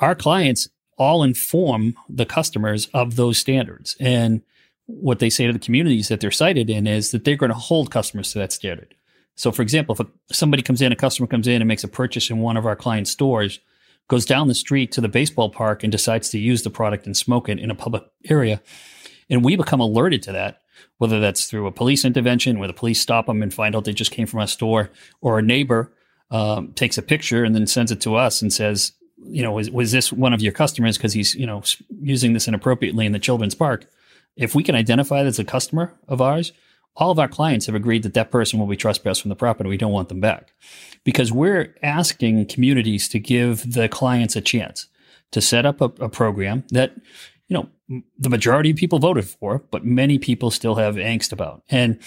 our 0.00 0.16
clients 0.16 0.68
all 0.96 1.22
inform 1.22 1.94
the 2.08 2.26
customers 2.26 2.88
of 2.92 3.14
those 3.14 3.38
standards. 3.38 3.96
And 4.00 4.42
what 4.88 5.20
they 5.20 5.30
say 5.30 5.46
to 5.46 5.52
the 5.52 5.58
communities 5.58 6.08
that 6.08 6.20
they're 6.20 6.30
sited 6.30 6.68
in 6.68 6.86
is 6.86 7.12
that 7.12 7.24
they're 7.24 7.36
going 7.36 7.52
to 7.52 7.58
hold 7.58 7.90
customers 7.90 8.32
to 8.32 8.38
that 8.38 8.52
standard. 8.52 8.94
So, 9.36 9.52
for 9.52 9.62
example, 9.62 9.92
if 9.92 10.00
a, 10.00 10.06
somebody 10.34 10.62
comes 10.62 10.82
in, 10.82 10.90
a 10.90 10.96
customer 10.96 11.28
comes 11.28 11.46
in 11.46 11.62
and 11.62 11.68
makes 11.68 11.84
a 11.84 11.88
purchase 11.88 12.30
in 12.30 12.40
one 12.40 12.56
of 12.56 12.66
our 12.66 12.74
client 12.74 13.06
stores, 13.06 13.60
goes 14.08 14.24
down 14.24 14.48
the 14.48 14.54
street 14.54 14.90
to 14.92 15.00
the 15.00 15.08
baseball 15.08 15.50
park 15.50 15.84
and 15.84 15.92
decides 15.92 16.30
to 16.30 16.38
use 16.38 16.62
the 16.62 16.70
product 16.70 17.06
and 17.06 17.16
smoke 17.16 17.48
it 17.48 17.58
in 17.58 17.70
a 17.70 17.74
public 17.74 18.02
area, 18.24 18.60
and 19.30 19.44
we 19.44 19.54
become 19.54 19.80
alerted 19.80 20.22
to 20.22 20.32
that, 20.32 20.62
whether 20.96 21.20
that's 21.20 21.46
through 21.46 21.66
a 21.66 21.72
police 21.72 22.04
intervention 22.04 22.58
where 22.58 22.66
the 22.66 22.74
police 22.74 23.00
stop 23.00 23.26
them 23.26 23.42
and 23.42 23.52
find 23.52 23.76
out 23.76 23.84
they 23.84 23.92
just 23.92 24.10
came 24.10 24.26
from 24.26 24.40
a 24.40 24.48
store, 24.48 24.90
or 25.20 25.38
a 25.38 25.42
neighbor 25.42 25.92
um, 26.30 26.72
takes 26.72 26.98
a 26.98 27.02
picture 27.02 27.44
and 27.44 27.54
then 27.54 27.66
sends 27.66 27.92
it 27.92 28.00
to 28.00 28.16
us 28.16 28.42
and 28.42 28.52
says, 28.52 28.92
you 29.24 29.42
know, 29.42 29.52
was, 29.52 29.70
was 29.70 29.92
this 29.92 30.12
one 30.12 30.32
of 30.32 30.40
your 30.40 30.52
customers 30.52 30.96
because 30.96 31.12
he's, 31.12 31.34
you 31.34 31.46
know, 31.46 31.62
using 32.00 32.32
this 32.32 32.48
inappropriately 32.48 33.04
in 33.04 33.12
the 33.12 33.18
children's 33.18 33.54
park? 33.54 33.86
If 34.38 34.54
we 34.54 34.62
can 34.62 34.74
identify 34.74 35.22
that 35.22 35.28
as 35.28 35.38
a 35.38 35.44
customer 35.44 35.94
of 36.06 36.22
ours, 36.22 36.52
all 36.96 37.10
of 37.10 37.18
our 37.18 37.28
clients 37.28 37.66
have 37.66 37.74
agreed 37.74 38.02
that 38.04 38.14
that 38.14 38.30
person 38.30 38.58
will 38.58 38.66
be 38.66 38.76
trespassed 38.76 39.22
from 39.22 39.28
the 39.28 39.36
property. 39.36 39.68
We 39.68 39.76
don't 39.76 39.92
want 39.92 40.08
them 40.08 40.20
back 40.20 40.52
because 41.04 41.32
we're 41.32 41.74
asking 41.82 42.46
communities 42.46 43.08
to 43.10 43.18
give 43.18 43.74
the 43.74 43.88
clients 43.88 44.36
a 44.36 44.40
chance 44.40 44.88
to 45.32 45.40
set 45.40 45.66
up 45.66 45.80
a, 45.80 45.86
a 46.02 46.08
program 46.08 46.64
that, 46.70 46.94
you 47.48 47.54
know, 47.54 48.02
the 48.18 48.30
majority 48.30 48.70
of 48.70 48.76
people 48.76 48.98
voted 48.98 49.28
for, 49.28 49.62
but 49.70 49.84
many 49.84 50.18
people 50.18 50.50
still 50.50 50.76
have 50.76 50.96
angst 50.96 51.32
about. 51.32 51.62
And 51.68 52.00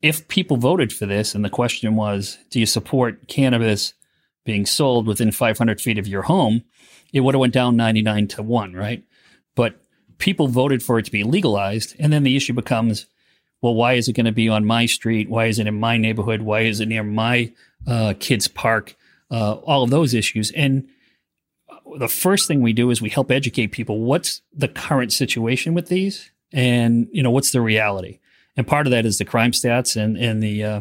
if 0.00 0.28
people 0.28 0.56
voted 0.56 0.92
for 0.92 1.06
this 1.06 1.34
and 1.34 1.44
the 1.44 1.50
question 1.50 1.94
was, 1.96 2.38
do 2.50 2.58
you 2.58 2.66
support 2.66 3.28
cannabis 3.28 3.94
being 4.44 4.66
sold 4.66 5.06
within 5.06 5.30
500 5.30 5.80
feet 5.80 5.98
of 5.98 6.08
your 6.08 6.22
home, 6.22 6.64
it 7.12 7.20
would 7.20 7.34
have 7.34 7.40
went 7.40 7.52
down 7.52 7.76
99 7.76 8.28
to 8.28 8.42
1, 8.42 8.72
right? 8.72 9.04
But 9.54 9.81
people 10.22 10.46
voted 10.46 10.84
for 10.84 11.00
it 11.00 11.04
to 11.04 11.10
be 11.10 11.24
legalized. 11.24 11.96
And 11.98 12.12
then 12.12 12.22
the 12.22 12.36
issue 12.36 12.52
becomes, 12.52 13.06
well, 13.60 13.74
why 13.74 13.94
is 13.94 14.06
it 14.06 14.12
going 14.12 14.26
to 14.26 14.32
be 14.32 14.48
on 14.48 14.64
my 14.64 14.86
street? 14.86 15.28
Why 15.28 15.46
is 15.46 15.58
it 15.58 15.66
in 15.66 15.80
my 15.80 15.96
neighborhood? 15.96 16.42
Why 16.42 16.60
is 16.60 16.78
it 16.78 16.86
near 16.86 17.02
my 17.02 17.52
uh, 17.88 18.14
kids' 18.20 18.46
park? 18.46 18.94
Uh, 19.32 19.54
all 19.54 19.82
of 19.82 19.90
those 19.90 20.14
issues. 20.14 20.52
And 20.52 20.88
the 21.98 22.06
first 22.06 22.46
thing 22.46 22.62
we 22.62 22.72
do 22.72 22.90
is 22.90 23.02
we 23.02 23.10
help 23.10 23.32
educate 23.32 23.72
people. 23.72 23.98
What's 24.00 24.42
the 24.54 24.68
current 24.68 25.12
situation 25.12 25.74
with 25.74 25.88
these? 25.88 26.30
And, 26.52 27.08
you 27.10 27.22
know, 27.22 27.32
what's 27.32 27.50
the 27.50 27.60
reality? 27.60 28.20
And 28.56 28.64
part 28.64 28.86
of 28.86 28.92
that 28.92 29.04
is 29.04 29.18
the 29.18 29.24
crime 29.24 29.50
stats 29.50 30.00
and, 30.00 30.16
and 30.16 30.40
the, 30.40 30.62
uh, 30.62 30.80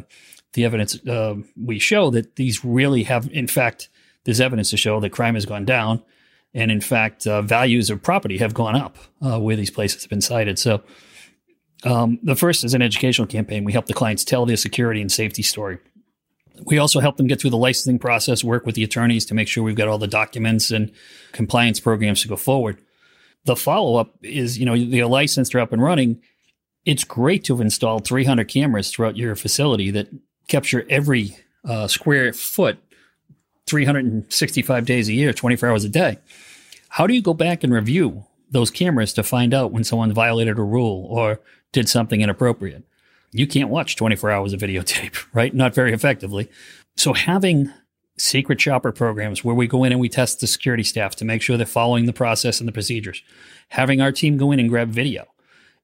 the 0.53 0.65
evidence 0.65 0.95
uh, 1.07 1.35
we 1.55 1.79
show 1.79 2.11
that 2.11 2.35
these 2.35 2.63
really 2.63 3.03
have, 3.03 3.27
in 3.31 3.47
fact, 3.47 3.89
there's 4.25 4.41
evidence 4.41 4.69
to 4.69 4.77
show 4.77 4.99
that 4.99 5.11
crime 5.11 5.33
has 5.33 5.45
gone 5.47 5.65
down. 5.65 6.03
And 6.53 6.71
in 6.71 6.81
fact, 6.81 7.25
uh, 7.25 7.41
values 7.41 7.89
of 7.89 8.01
property 8.01 8.37
have 8.39 8.53
gone 8.53 8.75
up 8.75 8.97
uh, 9.21 9.39
where 9.39 9.55
these 9.55 9.71
places 9.71 10.03
have 10.03 10.09
been 10.09 10.21
sited. 10.21 10.59
So, 10.59 10.83
um, 11.83 12.19
the 12.21 12.35
first 12.35 12.63
is 12.63 12.73
an 12.73 12.81
educational 12.81 13.27
campaign. 13.27 13.63
We 13.63 13.73
help 13.73 13.87
the 13.87 13.93
clients 13.93 14.23
tell 14.23 14.45
their 14.45 14.57
security 14.57 15.01
and 15.01 15.11
safety 15.11 15.41
story. 15.41 15.79
We 16.63 16.77
also 16.77 16.99
help 16.99 17.17
them 17.17 17.25
get 17.27 17.41
through 17.41 17.49
the 17.49 17.57
licensing 17.57 17.97
process, 17.97 18.43
work 18.43 18.65
with 18.65 18.75
the 18.75 18.83
attorneys 18.83 19.25
to 19.25 19.33
make 19.33 19.47
sure 19.47 19.63
we've 19.63 19.75
got 19.75 19.87
all 19.87 19.97
the 19.97 20.07
documents 20.07 20.69
and 20.69 20.91
compliance 21.31 21.79
programs 21.79 22.21
to 22.21 22.27
go 22.27 22.35
forward. 22.35 22.77
The 23.45 23.55
follow 23.55 23.95
up 23.95 24.15
is, 24.21 24.59
you 24.59 24.65
know, 24.65 24.75
you're 24.75 25.07
licensed, 25.07 25.53
they're 25.53 25.61
up 25.61 25.73
and 25.73 25.81
running. 25.81 26.21
It's 26.85 27.03
great 27.03 27.43
to 27.45 27.53
have 27.53 27.61
installed 27.61 28.05
300 28.05 28.47
cameras 28.47 28.91
throughout 28.91 29.17
your 29.17 29.35
facility 29.35 29.89
that 29.91 30.09
capture 30.47 30.85
every 30.89 31.35
uh, 31.67 31.87
square 31.87 32.33
foot 32.33 32.77
365 33.71 34.85
days 34.85 35.07
a 35.07 35.13
year, 35.13 35.31
24 35.31 35.69
hours 35.69 35.85
a 35.85 35.89
day. 35.89 36.17
How 36.89 37.07
do 37.07 37.13
you 37.13 37.21
go 37.21 37.33
back 37.33 37.63
and 37.63 37.73
review 37.73 38.25
those 38.49 38.69
cameras 38.69 39.13
to 39.13 39.23
find 39.23 39.53
out 39.53 39.71
when 39.71 39.85
someone 39.85 40.11
violated 40.11 40.59
a 40.59 40.61
rule 40.61 41.07
or 41.09 41.39
did 41.71 41.87
something 41.87 42.19
inappropriate? 42.19 42.83
You 43.31 43.47
can't 43.47 43.69
watch 43.69 43.95
24 43.95 44.29
hours 44.29 44.51
of 44.51 44.59
videotape, 44.59 45.25
right? 45.33 45.53
Not 45.53 45.73
very 45.73 45.93
effectively. 45.93 46.49
So 46.97 47.13
having 47.13 47.71
secret 48.17 48.59
shopper 48.59 48.91
programs 48.91 49.41
where 49.41 49.55
we 49.55 49.67
go 49.67 49.85
in 49.85 49.93
and 49.93 50.01
we 50.01 50.09
test 50.09 50.41
the 50.41 50.47
security 50.47 50.83
staff 50.83 51.15
to 51.15 51.25
make 51.25 51.41
sure 51.41 51.55
they're 51.55 51.65
following 51.65 52.07
the 52.07 52.13
process 52.13 52.59
and 52.59 52.67
the 52.67 52.73
procedures, 52.73 53.23
having 53.69 54.01
our 54.01 54.11
team 54.11 54.35
go 54.35 54.51
in 54.51 54.59
and 54.59 54.67
grab 54.67 54.89
video, 54.89 55.27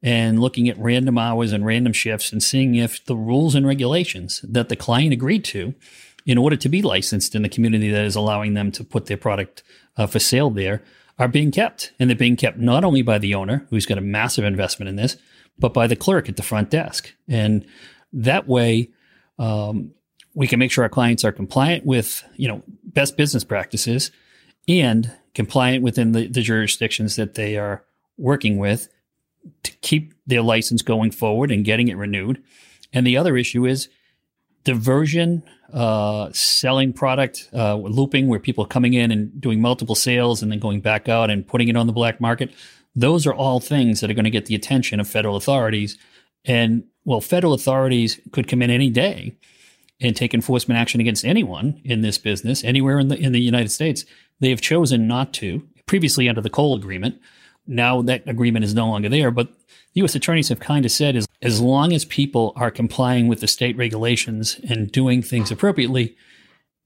and 0.04 0.42
looking 0.42 0.68
at 0.68 0.78
random 0.78 1.18
hours 1.18 1.54
and 1.54 1.66
random 1.66 1.94
shifts 1.94 2.34
and 2.34 2.44
seeing 2.44 2.76
if 2.76 3.04
the 3.06 3.16
rules 3.16 3.56
and 3.56 3.66
regulations 3.66 4.42
that 4.42 4.68
the 4.68 4.76
client 4.76 5.14
agreed 5.14 5.46
to 5.46 5.74
in 6.28 6.38
order 6.38 6.58
to 6.58 6.70
be 6.70 6.82
licensed 6.84 7.34
in 7.34 7.42
the 7.42 7.50
community 7.50 7.90
that 7.90 8.04
is 8.04 8.16
allowing 8.16 8.54
them 8.54 8.72
to 8.74 8.84
put 8.84 9.06
their 9.08 9.18
product 9.18 9.64
uh, 9.96 10.06
for 10.06 10.20
sale 10.20 10.52
there 10.52 10.84
are 11.18 11.30
being 11.30 11.50
kept. 11.50 11.94
And 11.98 12.10
they're 12.10 12.18
being 12.18 12.36
kept 12.36 12.60
not 12.60 12.84
only 12.84 13.02
by 13.02 13.18
the 13.18 13.34
owner, 13.34 13.66
who's 13.70 13.86
got 13.88 13.98
a 13.98 14.02
massive 14.02 14.44
investment 14.44 14.90
in 14.90 14.98
this, 14.98 15.16
but 15.58 15.74
by 15.74 15.88
the 15.88 15.96
clerk 15.96 16.30
at 16.30 16.36
the 16.36 16.44
front 16.44 16.70
desk. 16.70 17.12
And 17.28 17.66
that 18.12 18.46
way, 18.48 18.92
um, 19.40 19.94
we 20.36 20.48
can 20.48 20.60
make 20.60 20.70
sure 20.70 20.84
our 20.84 20.90
clients 20.90 21.24
are 21.26 21.32
compliant 21.32 21.86
with, 21.86 22.24
you 22.36 22.48
know, 22.48 22.62
best 22.84 23.18
business 23.18 23.44
practices 23.44 24.12
and 24.68 25.12
compliant 25.34 25.82
within 25.82 26.12
the, 26.12 26.28
the 26.28 26.42
jurisdictions 26.42 27.16
that 27.16 27.36
they 27.36 27.58
are 27.58 27.84
working 28.18 28.58
with 28.58 28.90
to 29.64 29.72
keep 29.78 30.14
their 30.28 30.42
license 30.42 30.82
going 30.82 31.12
forward 31.12 31.52
and 31.52 31.64
getting 31.64 31.88
it 31.88 31.96
renewed. 31.96 32.44
And 32.92 33.08
the 33.08 33.18
other 33.18 33.38
issue 33.38 33.66
is 33.66 33.88
diversion, 34.68 35.44
uh, 35.72 36.30
selling 36.34 36.92
product, 36.92 37.50
uh, 37.54 37.76
looping, 37.76 38.28
where 38.28 38.38
people 38.38 38.66
are 38.66 38.68
coming 38.68 38.94
in 38.94 39.12
and 39.12 39.40
doing 39.40 39.62
multiple 39.62 39.96
sales 39.96 40.44
and 40.44 40.52
then 40.52 40.60
going 40.60 40.82
back 40.82 41.08
out 41.08 41.30
and 41.30 41.48
putting 41.48 41.70
it 41.70 41.78
on 41.78 41.88
the 41.88 41.94
black 41.94 42.20
market. 42.20 42.52
Those 42.94 43.26
are 43.26 43.34
all 43.34 43.62
things 43.62 44.02
that 44.02 44.12
are 44.12 44.14
going 44.14 44.26
to 44.26 44.30
get 44.30 44.48
the 44.48 44.56
attention 44.56 45.00
of 45.00 45.08
federal 45.08 45.38
authorities. 45.38 45.98
And 46.44 46.84
well, 47.06 47.22
federal 47.22 47.54
authorities 47.54 48.20
could 48.34 48.50
come 48.50 48.62
in 48.62 48.70
any 48.70 48.90
day 48.90 49.38
and 50.02 50.18
take 50.18 50.34
enforcement 50.34 50.78
action 50.78 51.00
against 51.00 51.24
anyone 51.24 51.80
in 51.86 52.02
this 52.02 52.18
business 52.18 52.66
anywhere 52.66 53.00
in 53.00 53.08
the 53.08 53.18
in 53.18 53.32
the 53.32 53.40
United 53.40 53.70
States. 53.70 54.04
They 54.42 54.50
have 54.50 54.60
chosen 54.60 55.08
not 55.08 55.32
to. 55.36 55.66
Previously, 55.86 56.28
under 56.28 56.42
the 56.42 56.50
Cole 56.50 56.76
Agreement, 56.76 57.22
now 57.66 58.02
that 58.02 58.28
agreement 58.28 58.66
is 58.66 58.76
no 58.76 58.88
longer 58.88 59.08
there. 59.08 59.32
But 59.32 59.48
U.S. 59.98 60.16
attorneys 60.16 60.50
have 60.50 60.60
kind 60.60 60.86
of 60.86 60.92
said 60.92 61.16
is 61.16 61.28
as 61.42 61.60
long 61.60 61.92
as 61.92 62.06
people 62.06 62.54
are 62.56 62.70
complying 62.70 63.28
with 63.28 63.40
the 63.40 63.48
state 63.48 63.76
regulations 63.78 64.60
and 64.70 64.92
doing 64.92 65.22
things 65.22 65.52
appropriately 65.52 66.16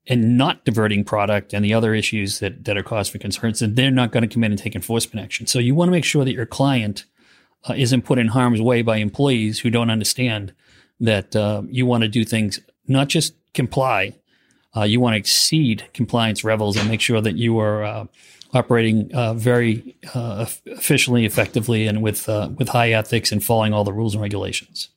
and 0.08 0.38
not 0.38 0.64
diverting 0.66 1.04
product 1.04 1.54
and 1.54 1.64
the 1.64 1.74
other 1.74 1.94
issues 1.94 2.40
that, 2.40 2.66
that 2.66 2.78
are 2.78 2.84
cause 2.84 3.10
for 3.10 3.18
concerns, 3.18 3.60
then 3.60 3.76
they're 3.76 3.92
not 3.92 4.12
going 4.12 4.28
to 4.28 4.34
come 4.34 4.44
in 4.44 4.52
and 4.52 4.60
take 4.60 4.76
enforcement 4.76 5.24
action. 5.24 5.46
So 5.46 5.60
you 5.60 5.76
want 5.76 5.90
to 5.90 5.92
make 5.92 6.06
sure 6.06 6.26
that 6.26 6.34
your 6.34 6.46
client 6.46 7.06
uh, 7.70 7.74
isn't 7.76 8.04
put 8.04 8.18
in 8.18 8.30
harm's 8.30 8.62
way 8.62 8.82
by 8.82 8.98
employees 8.98 9.60
who 9.60 9.70
don't 9.70 9.90
understand 9.90 10.54
that 11.00 11.36
uh, 11.36 11.64
you 11.68 11.86
want 11.86 12.04
to 12.04 12.08
do 12.08 12.24
things, 12.24 12.60
not 12.88 13.10
just 13.10 13.34
comply, 13.54 14.16
uh, 14.76 14.84
you 14.84 15.00
want 15.00 15.14
to 15.14 15.18
exceed 15.18 15.88
compliance 15.94 16.44
levels 16.44 16.78
and 16.78 16.88
make 16.88 17.02
sure 17.02 17.20
that 17.20 17.36
you 17.36 17.60
are 17.60 17.84
uh, 17.84 18.06
operating 18.54 19.14
uh, 19.14 19.34
very 19.34 19.98
uh, 20.14 20.46
efficiently, 20.66 21.26
effectively, 21.26 21.88
and 21.88 22.02
with 22.02 22.28
uh, 22.28 22.50
with 22.58 22.70
high 22.70 22.92
ethics 22.92 23.32
and 23.32 23.44
following 23.44 23.74
all 23.74 23.84
the 23.84 23.94
rules 23.94 24.14
and 24.14 24.22
regulations. 24.22 24.90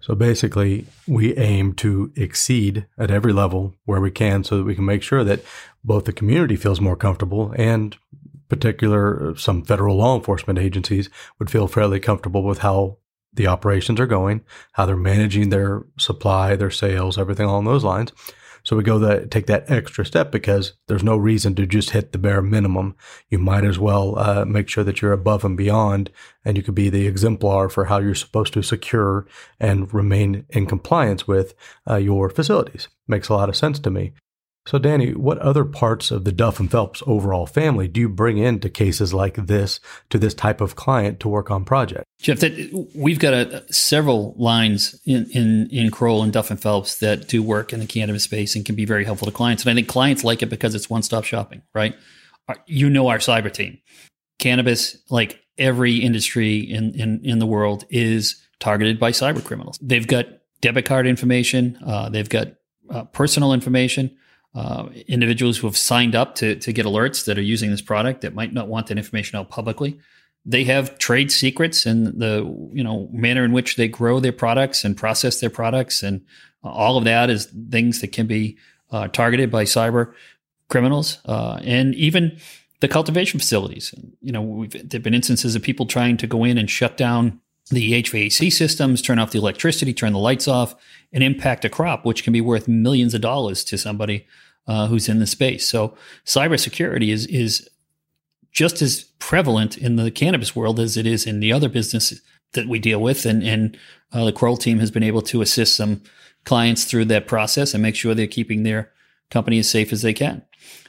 So 0.00 0.14
basically, 0.14 0.86
we 1.06 1.34
aim 1.36 1.72
to 1.76 2.12
exceed 2.14 2.86
at 2.98 3.10
every 3.10 3.32
level 3.32 3.74
where 3.86 4.00
we 4.00 4.10
can, 4.10 4.44
so 4.44 4.58
that 4.58 4.64
we 4.64 4.74
can 4.74 4.84
make 4.84 5.02
sure 5.02 5.24
that 5.24 5.42
both 5.82 6.04
the 6.04 6.12
community 6.12 6.56
feels 6.56 6.80
more 6.80 6.96
comfortable 6.96 7.54
and 7.56 7.96
particular 8.48 9.34
some 9.36 9.64
federal 9.64 9.96
law 9.96 10.14
enforcement 10.14 10.58
agencies 10.58 11.08
would 11.38 11.50
feel 11.50 11.66
fairly 11.66 11.98
comfortable 11.98 12.42
with 12.42 12.58
how 12.58 12.98
the 13.32 13.46
operations 13.46 13.98
are 13.98 14.06
going, 14.06 14.42
how 14.72 14.86
they're 14.86 14.96
managing 14.96 15.48
their 15.48 15.84
supply, 15.98 16.54
their 16.54 16.70
sales, 16.70 17.18
everything 17.18 17.46
along 17.46 17.64
those 17.64 17.82
lines. 17.82 18.12
So 18.64 18.76
we 18.76 18.82
go 18.82 18.98
that 18.98 19.30
take 19.30 19.46
that 19.46 19.70
extra 19.70 20.06
step 20.06 20.32
because 20.32 20.72
there's 20.88 21.04
no 21.04 21.16
reason 21.16 21.54
to 21.56 21.66
just 21.66 21.90
hit 21.90 22.12
the 22.12 22.18
bare 22.18 22.42
minimum. 22.42 22.96
You 23.28 23.38
might 23.38 23.64
as 23.64 23.78
well 23.78 24.18
uh, 24.18 24.44
make 24.46 24.68
sure 24.68 24.84
that 24.84 25.02
you're 25.02 25.12
above 25.12 25.44
and 25.44 25.56
beyond, 25.56 26.10
and 26.44 26.56
you 26.56 26.62
could 26.62 26.74
be 26.74 26.88
the 26.88 27.06
exemplar 27.06 27.68
for 27.68 27.84
how 27.84 27.98
you're 27.98 28.14
supposed 28.14 28.54
to 28.54 28.62
secure 28.62 29.26
and 29.60 29.92
remain 29.92 30.46
in 30.48 30.66
compliance 30.66 31.28
with 31.28 31.54
uh, 31.88 31.96
your 31.96 32.30
facilities. 32.30 32.88
Makes 33.06 33.28
a 33.28 33.34
lot 33.34 33.50
of 33.50 33.56
sense 33.56 33.78
to 33.80 33.90
me. 33.90 34.12
So, 34.66 34.78
Danny, 34.78 35.12
what 35.12 35.38
other 35.38 35.64
parts 35.66 36.10
of 36.10 36.24
the 36.24 36.32
Duff 36.32 36.58
and 36.58 36.70
Phelps 36.70 37.02
overall 37.06 37.44
family 37.44 37.86
do 37.86 38.00
you 38.00 38.08
bring 38.08 38.38
into 38.38 38.70
cases 38.70 39.12
like 39.12 39.34
this 39.34 39.78
to 40.08 40.18
this 40.18 40.32
type 40.32 40.62
of 40.62 40.74
client 40.74 41.20
to 41.20 41.28
work 41.28 41.50
on 41.50 41.66
projects? 41.66 42.04
Jeff, 42.18 42.40
that, 42.40 42.88
we've 42.94 43.18
got 43.18 43.34
a, 43.34 43.64
several 43.70 44.34
lines 44.38 44.98
in, 45.04 45.28
in, 45.32 45.68
in 45.70 45.90
Kroll 45.90 46.22
and 46.22 46.32
Duff 46.32 46.50
and 46.50 46.60
Phelps 46.60 46.98
that 47.00 47.28
do 47.28 47.42
work 47.42 47.74
in 47.74 47.80
the 47.80 47.86
cannabis 47.86 48.22
space 48.22 48.56
and 48.56 48.64
can 48.64 48.74
be 48.74 48.86
very 48.86 49.04
helpful 49.04 49.26
to 49.26 49.32
clients. 49.32 49.62
And 49.64 49.70
I 49.70 49.74
think 49.74 49.86
clients 49.86 50.24
like 50.24 50.42
it 50.42 50.48
because 50.48 50.74
it's 50.74 50.88
one 50.88 51.02
stop 51.02 51.24
shopping, 51.24 51.60
right? 51.74 51.94
You 52.66 52.88
know 52.88 53.08
our 53.08 53.18
cyber 53.18 53.52
team. 53.52 53.78
Cannabis, 54.38 54.96
like 55.10 55.40
every 55.58 55.96
industry 55.96 56.56
in, 56.56 56.94
in, 56.94 57.20
in 57.22 57.38
the 57.38 57.46
world, 57.46 57.84
is 57.90 58.42
targeted 58.60 58.98
by 58.98 59.10
cyber 59.10 59.44
criminals. 59.44 59.78
They've 59.82 60.06
got 60.06 60.26
debit 60.62 60.86
card 60.86 61.06
information, 61.06 61.78
uh, 61.86 62.08
they've 62.08 62.28
got 62.28 62.48
uh, 62.88 63.04
personal 63.04 63.52
information 63.52 64.16
uh, 64.54 64.88
individuals 65.08 65.58
who 65.58 65.66
have 65.66 65.76
signed 65.76 66.14
up 66.14 66.34
to, 66.36 66.54
to 66.56 66.72
get 66.72 66.86
alerts 66.86 67.24
that 67.24 67.38
are 67.38 67.42
using 67.42 67.70
this 67.70 67.82
product 67.82 68.20
that 68.20 68.34
might 68.34 68.52
not 68.52 68.68
want 68.68 68.86
that 68.86 68.98
information 68.98 69.38
out 69.38 69.50
publicly. 69.50 69.98
they 70.44 70.64
have 70.64 70.98
trade 70.98 71.32
secrets 71.32 71.86
and 71.86 72.06
the 72.20 72.44
you 72.72 72.84
know 72.84 73.08
manner 73.12 73.44
in 73.44 73.52
which 73.52 73.76
they 73.76 73.88
grow 73.88 74.20
their 74.20 74.32
products 74.32 74.84
and 74.84 74.96
process 74.96 75.40
their 75.40 75.50
products 75.50 76.02
and 76.02 76.20
all 76.62 76.96
of 76.96 77.04
that 77.04 77.30
is 77.30 77.46
things 77.70 78.00
that 78.00 78.12
can 78.12 78.26
be 78.26 78.56
uh, 78.90 79.08
targeted 79.08 79.50
by 79.50 79.64
cyber 79.64 80.12
criminals 80.68 81.18
uh, 81.26 81.60
and 81.62 81.94
even 81.94 82.38
the 82.80 82.88
cultivation 82.88 83.38
facilities. 83.40 83.94
You 84.20 84.32
know, 84.32 84.66
there've 84.66 85.02
been 85.02 85.14
instances 85.14 85.54
of 85.54 85.62
people 85.62 85.86
trying 85.86 86.16
to 86.18 86.26
go 86.26 86.44
in 86.44 86.58
and 86.58 86.70
shut 86.70 86.96
down 86.96 87.40
the 87.70 88.02
HVAC 88.02 88.52
systems, 88.52 89.00
turn 89.00 89.18
off 89.18 89.30
the 89.30 89.38
electricity, 89.38 89.94
turn 89.94 90.12
the 90.12 90.18
lights 90.18 90.46
off, 90.46 90.74
and 91.12 91.22
impact 91.22 91.64
a 91.64 91.70
crop, 91.70 92.04
which 92.04 92.22
can 92.22 92.32
be 92.32 92.40
worth 92.40 92.68
millions 92.68 93.14
of 93.14 93.20
dollars 93.20 93.64
to 93.64 93.78
somebody 93.78 94.26
uh, 94.66 94.86
who's 94.86 95.08
in 95.08 95.18
the 95.18 95.26
space. 95.26 95.68
So 95.68 95.96
cybersecurity 96.24 97.12
is 97.12 97.26
is 97.26 97.68
just 98.52 98.80
as 98.80 99.04
prevalent 99.18 99.76
in 99.76 99.96
the 99.96 100.10
cannabis 100.10 100.54
world 100.54 100.78
as 100.78 100.96
it 100.96 101.06
is 101.06 101.26
in 101.26 101.40
the 101.40 101.52
other 101.52 101.68
businesses 101.68 102.22
that 102.52 102.68
we 102.68 102.78
deal 102.78 103.00
with. 103.00 103.26
And, 103.26 103.42
and 103.42 103.76
uh, 104.12 104.26
the 104.26 104.32
Kroll 104.32 104.56
team 104.56 104.78
has 104.78 104.92
been 104.92 105.02
able 105.02 105.22
to 105.22 105.42
assist 105.42 105.74
some 105.74 106.02
clients 106.44 106.84
through 106.84 107.06
that 107.06 107.26
process 107.26 107.74
and 107.74 107.82
make 107.82 107.96
sure 107.96 108.14
they're 108.14 108.28
keeping 108.28 108.62
their 108.62 108.92
company 109.30 109.58
as 109.58 109.68
safe 109.68 109.92
as 109.92 110.02
they 110.02 110.12
can. 110.12 110.42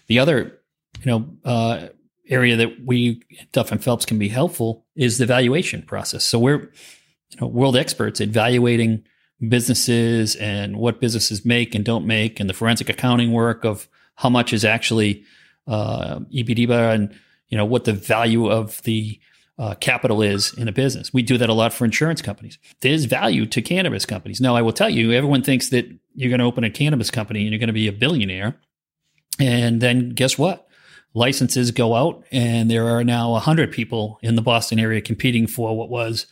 The 0.07 0.19
other, 0.19 0.59
you 1.03 1.11
know, 1.11 1.27
uh, 1.43 1.87
area 2.29 2.55
that 2.55 2.85
we 2.85 3.21
Duff 3.51 3.71
and 3.71 3.83
Phelps 3.83 4.05
can 4.05 4.19
be 4.19 4.29
helpful 4.29 4.84
is 4.95 5.17
the 5.17 5.25
valuation 5.25 5.81
process. 5.81 6.23
So 6.25 6.39
we're, 6.39 6.71
you 7.29 7.41
know, 7.41 7.47
world 7.47 7.75
experts 7.75 8.21
at 8.21 8.29
valuating 8.29 9.03
businesses 9.49 10.35
and 10.35 10.77
what 10.77 11.01
businesses 11.01 11.45
make 11.45 11.75
and 11.75 11.83
don't 11.83 12.05
make, 12.05 12.39
and 12.39 12.49
the 12.49 12.53
forensic 12.53 12.89
accounting 12.89 13.31
work 13.31 13.65
of 13.65 13.87
how 14.15 14.29
much 14.29 14.53
is 14.53 14.63
actually 14.63 15.23
uh, 15.67 16.19
EBITDA 16.31 16.93
and 16.93 17.15
you 17.49 17.57
know, 17.57 17.65
what 17.65 17.85
the 17.85 17.93
value 17.93 18.49
of 18.49 18.81
the 18.83 19.19
uh, 19.57 19.75
capital 19.75 20.21
is 20.21 20.53
in 20.55 20.67
a 20.67 20.71
business. 20.71 21.13
We 21.13 21.21
do 21.21 21.37
that 21.37 21.49
a 21.49 21.53
lot 21.53 21.73
for 21.73 21.85
insurance 21.85 22.21
companies. 22.21 22.57
There's 22.81 23.05
value 23.05 23.45
to 23.45 23.61
cannabis 23.61 24.05
companies. 24.05 24.41
Now, 24.41 24.55
I 24.55 24.61
will 24.61 24.73
tell 24.73 24.89
you, 24.89 25.13
everyone 25.13 25.43
thinks 25.43 25.69
that 25.69 25.85
you're 26.13 26.29
going 26.29 26.39
to 26.39 26.45
open 26.45 26.63
a 26.63 26.69
cannabis 26.69 27.11
company 27.11 27.41
and 27.41 27.51
you're 27.51 27.59
going 27.59 27.67
to 27.67 27.73
be 27.73 27.87
a 27.87 27.93
billionaire. 27.93 28.57
And 29.39 29.81
then 29.81 30.09
guess 30.09 30.37
what? 30.37 30.64
Licenses 31.15 31.71
go 31.71 31.95
out, 31.95 32.23
and 32.31 32.69
there 32.69 32.87
are 32.87 33.03
now 33.03 33.31
100 33.31 33.71
people 33.71 34.19
in 34.21 34.35
the 34.35 34.41
Boston 34.41 34.79
area 34.79 35.01
competing 35.01 35.47
for 35.47 35.75
what 35.75 35.89
was 35.89 36.27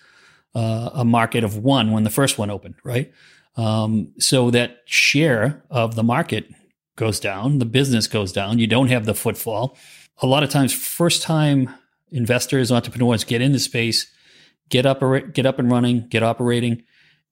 uh, 0.54 0.92
a 0.94 1.06
market 1.06 1.44
of 1.44 1.58
one 1.58 1.92
when 1.92 2.04
the 2.04 2.12
first 2.12 2.38
one 2.38 2.52
opened, 2.52 2.76
right? 2.84 3.12
Um, 3.56 4.12
so 4.20 4.52
that 4.52 4.82
share 4.86 5.64
of 5.72 5.96
the 5.96 6.04
market 6.04 6.48
goes 6.96 7.20
down, 7.20 7.58
the 7.58 7.66
business 7.66 8.08
goes 8.08 8.32
down, 8.32 8.60
you 8.60 8.68
don't 8.68 8.90
have 8.90 9.06
the 9.06 9.16
footfall 9.16 9.76
a 10.22 10.28
lot 10.28 10.44
of 10.44 10.50
times 10.50 10.74
first 10.74 11.22
time 11.22 11.70
investors, 12.12 12.72
entrepreneurs 12.72 13.24
get 13.24 13.42
into 13.42 13.60
space, 13.60 14.12
get 14.70 14.86
up, 14.86 15.02
get 15.34 15.46
up 15.46 15.60
and 15.60 15.72
running, 15.72 16.08
get 16.08 16.24
operating, 16.24 16.84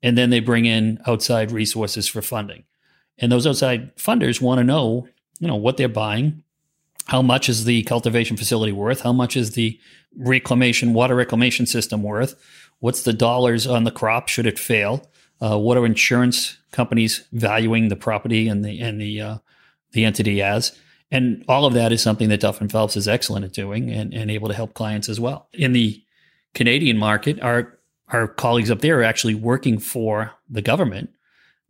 and 0.01 0.17
then 0.17 0.29
they 0.29 0.39
bring 0.39 0.65
in 0.65 0.99
outside 1.05 1.51
resources 1.51 2.07
for 2.07 2.21
funding. 2.21 2.63
And 3.17 3.31
those 3.31 3.45
outside 3.45 3.95
funders 3.97 4.41
want 4.41 4.57
to 4.57 4.63
know, 4.63 5.07
you 5.39 5.47
know, 5.47 5.55
what 5.55 5.77
they're 5.77 5.87
buying, 5.87 6.43
how 7.11 7.21
much 7.21 7.49
is 7.49 7.65
the 7.65 7.83
cultivation 7.83 8.37
facility 8.37 8.71
worth, 8.71 9.01
how 9.01 9.11
much 9.11 9.35
is 9.35 9.51
the 9.51 9.77
reclamation 10.15 10.93
water 10.93 11.13
reclamation 11.13 11.65
system 11.65 12.01
worth, 12.01 12.41
what's 12.79 13.03
the 13.03 13.11
dollars 13.11 13.67
on 13.67 13.83
the 13.83 13.91
crop 13.91 14.29
should 14.29 14.45
it 14.45 14.57
fail, 14.57 15.05
uh, 15.41 15.59
what 15.59 15.77
are 15.77 15.85
insurance 15.85 16.57
companies 16.71 17.27
valuing 17.33 17.89
the 17.89 17.97
property 17.97 18.47
and 18.47 18.63
the 18.63 18.79
and 18.79 19.01
the 19.01 19.19
uh, 19.19 19.37
the 19.91 20.05
entity 20.05 20.41
as, 20.41 20.71
and 21.11 21.43
all 21.49 21.65
of 21.65 21.73
that 21.73 21.91
is 21.91 22.01
something 22.01 22.29
that 22.29 22.39
Duff 22.39 22.61
and 22.61 22.71
Phelps 22.71 22.95
is 22.95 23.09
excellent 23.09 23.43
at 23.43 23.51
doing 23.51 23.91
and, 23.91 24.13
and 24.13 24.31
able 24.31 24.47
to 24.47 24.55
help 24.55 24.73
clients 24.73 25.09
as 25.09 25.19
well. 25.19 25.49
In 25.51 25.73
the 25.73 26.01
Canadian 26.53 26.97
market, 26.97 27.41
our 27.41 27.77
our 28.07 28.25
colleagues 28.25 28.71
up 28.71 28.79
there 28.79 29.01
are 29.01 29.03
actually 29.03 29.35
working 29.35 29.79
for 29.79 30.31
the 30.49 30.61
government, 30.61 31.09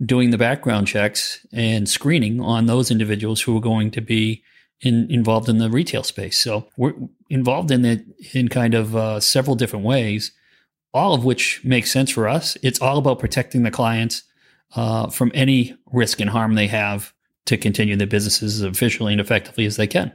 doing 0.05 0.29
the 0.29 0.37
background 0.37 0.85
checks 0.85 1.43
and 1.51 1.89
screening 1.89 2.41
on 2.41 2.67
those 2.67 2.91
individuals 2.91 3.41
who 3.41 3.57
are 3.57 3.61
going 3.61 3.89
to 3.89 4.01
be 4.01 4.43
in, 4.81 5.09
involved 5.11 5.49
in 5.49 5.57
the 5.57 5.69
retail 5.69 6.03
space. 6.03 6.39
So 6.39 6.67
we're 6.77 6.93
involved 7.29 7.71
in 7.71 7.85
it 7.85 8.03
in 8.33 8.47
kind 8.47 8.73
of 8.73 8.95
uh, 8.95 9.19
several 9.19 9.55
different 9.55 9.85
ways, 9.85 10.31
all 10.93 11.13
of 11.13 11.23
which 11.23 11.63
makes 11.63 11.91
sense 11.91 12.09
for 12.11 12.27
us. 12.27 12.57
It's 12.61 12.81
all 12.81 12.97
about 12.97 13.19
protecting 13.19 13.63
the 13.63 13.71
clients 13.71 14.23
uh, 14.75 15.09
from 15.09 15.31
any 15.33 15.75
risk 15.91 16.19
and 16.19 16.29
harm 16.29 16.55
they 16.55 16.67
have 16.67 17.13
to 17.45 17.57
continue 17.57 17.95
their 17.95 18.07
businesses 18.07 18.61
as 18.61 18.63
efficiently 18.63 19.13
and 19.13 19.21
effectively 19.21 19.65
as 19.65 19.75
they 19.75 19.87
can. 19.87 20.13